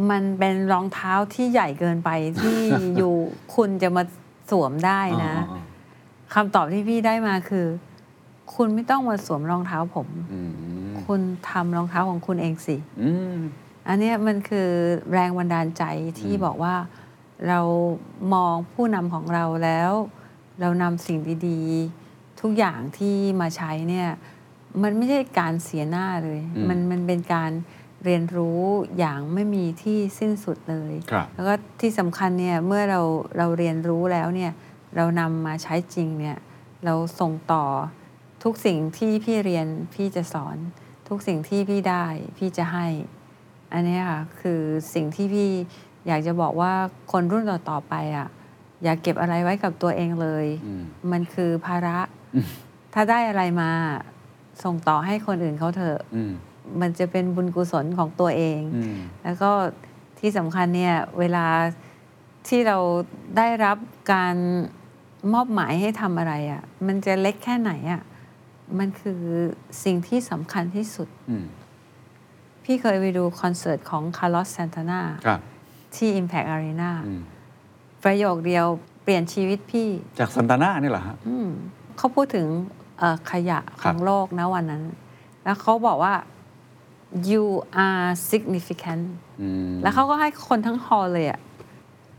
[0.09, 2.09] มันเป็นรองเท้าที่ใหญ่เกินไป
[2.41, 2.59] ที่
[2.97, 3.13] อยู่
[3.55, 4.03] คุณจะมา
[4.51, 5.59] สวมได้นะอ๋อ
[6.33, 7.65] คำตอบที่พี่ได้มาคือ
[8.55, 10.39] คุณไม่ต้องมาสวมรองเท้าผมอื
[10.89, 13.35] มคุณทำรองเท้าของคุณเองสิอืม
[13.87, 14.69] อันเนี้ยมันคือ
[15.13, 15.83] แรงบันดาลใจ
[16.19, 16.75] ที่อืมบอกว่า
[17.47, 17.59] เรา
[18.33, 19.91] มองผู้นำของเราแล้ว
[20.61, 21.61] เรานำสิ่งดี
[22.01, 24.09] ๆ ทุกอย่างที่มาใช้เนี่ย
[24.83, 27.51] มันไม่ใช่การเสียหน้าเลยอืมมันมันเป็นการ
[28.05, 28.61] เรียนรู้
[28.97, 33.01] อย่างไม่มีที่สิ้นสุดเลยครับแล้วก็ที่สำคัญเนี่ยเมื่อเรา
[33.37, 34.51] เราเรียนรู้แล้วเนี่ย
[34.95, 36.37] เรานำมาใช้จริงเนี่ย
[36.85, 37.65] เราส่งต่อ
[38.43, 40.57] ทุกสิ่งที่พี่เรียนพี่จะสอน
[41.07, 42.05] ทุกสิ่งที่พี่ได้
[42.37, 42.87] พี่จะให้
[43.73, 44.61] อันเนี้ยค่ะคือ
[44.93, 45.49] สิ่งที่พี่
[46.07, 46.73] อยากจะบอกว่า
[47.11, 48.27] คนรุ่นต่อๆไปอะ
[48.83, 51.99] อย่าเก็บอะไรไว้กับตัวเองเลยอืมมันคือภาระ
[52.93, 53.71] ถ้าได้อะไรมา
[54.63, 56.33] ส่งต่อให้คนอื่นเขาเถอะอืม
[56.81, 59.51] มันจะเป็นบุญกุศลของตัวเองอืมแล้วก็
[60.19, 61.45] ที่สำคัญเนี่ยเวลา
[62.47, 62.77] ที่เรา
[63.37, 63.77] ได้รับ
[64.13, 64.35] การ
[65.33, 68.01] มอบหมายให้ทำอะไรอะ่ะ มันจะเล็กแค่ไหนอะ่ะ
[68.79, 69.21] มันคือ
[69.83, 71.45] สิ่งที่สำคัญที่สุดอืม
[72.63, 75.39] พี่เคยไปดูคอนเสิร์ตของคาร์ลอสซานตานาครับ
[75.95, 77.21] ที่ Impact Arena อืม
[78.03, 78.65] ประโยคเดียว
[79.03, 79.89] เปลี่ยนชีวิ त พี่
[80.19, 81.49] จากซันตาน่านี่เหรอฮะอืม
[81.97, 82.78] เขาพูดถึงเอ่อ
[83.31, 84.83] ขยะคขรับองโลกนะวันนั้น
[85.43, 86.15] แล้วเขาบอกว่า
[87.29, 87.43] you
[87.87, 89.03] are significant
[89.41, 91.39] อืมแล้วเขาก็ให้คนทั้งฮอลเลยอะ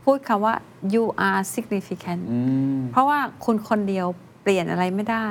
[0.03, 0.55] พูดคำว่า
[0.93, 2.39] you are significant อื
[2.75, 4.07] มเพราะว่าคุณคนเดียว
[4.41, 5.29] เปลี่ยนอะไรไม่ได้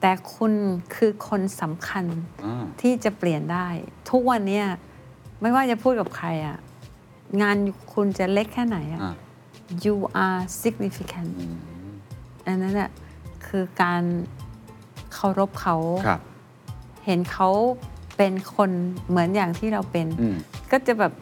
[0.00, 0.52] แต่คุณ
[0.94, 2.04] คือคนสำคัญ
[2.44, 3.68] อ่าที่จะเปลี่ยนได้
[4.10, 4.66] ทุกวันเนี้ย
[5.40, 6.56] ไม่ว่าจะพูดกับใครอะ
[7.42, 7.56] งาน
[7.94, 9.14] คุณจะเล็กแค่ไหนอะอ่า
[9.84, 11.30] you are significant
[12.46, 12.90] อันนั้นอะ
[13.46, 14.02] คือการ
[15.14, 16.20] เคารพเขา ครับ
[17.06, 17.50] เห็นเขา
[18.16, 18.70] เป็นคน
[19.08, 20.36] เหมือนอย่างที่เราเป็น อืม
[20.70, 21.12] ก็จะแบบ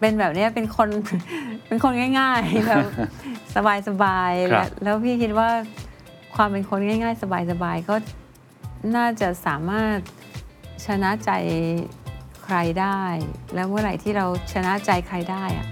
[0.00, 0.88] เป็นแบบเนี้ยเป็นคน
[1.66, 2.86] เป็นคนง่ายๆ แบบ
[3.88, 5.48] สบายๆครับ แล้วแล้วพี่คิดว่า
[6.36, 7.94] ความเป็นคนง่าย ๆ สบายๆก็
[8.96, 9.96] น่าจะสามารถ
[10.86, 11.30] ชนะใจ
[12.44, 13.00] ใครได้
[13.54, 15.66] แล้วเมื่อไหร่ที่เราชนะใจใครได้อะ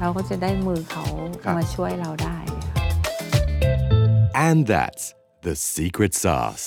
[0.00, 1.04] เราก็จะได้มือเขา
[1.42, 2.38] ครับมาช่วยเราได้
[4.48, 5.04] And that's
[5.46, 6.66] the secret sauce.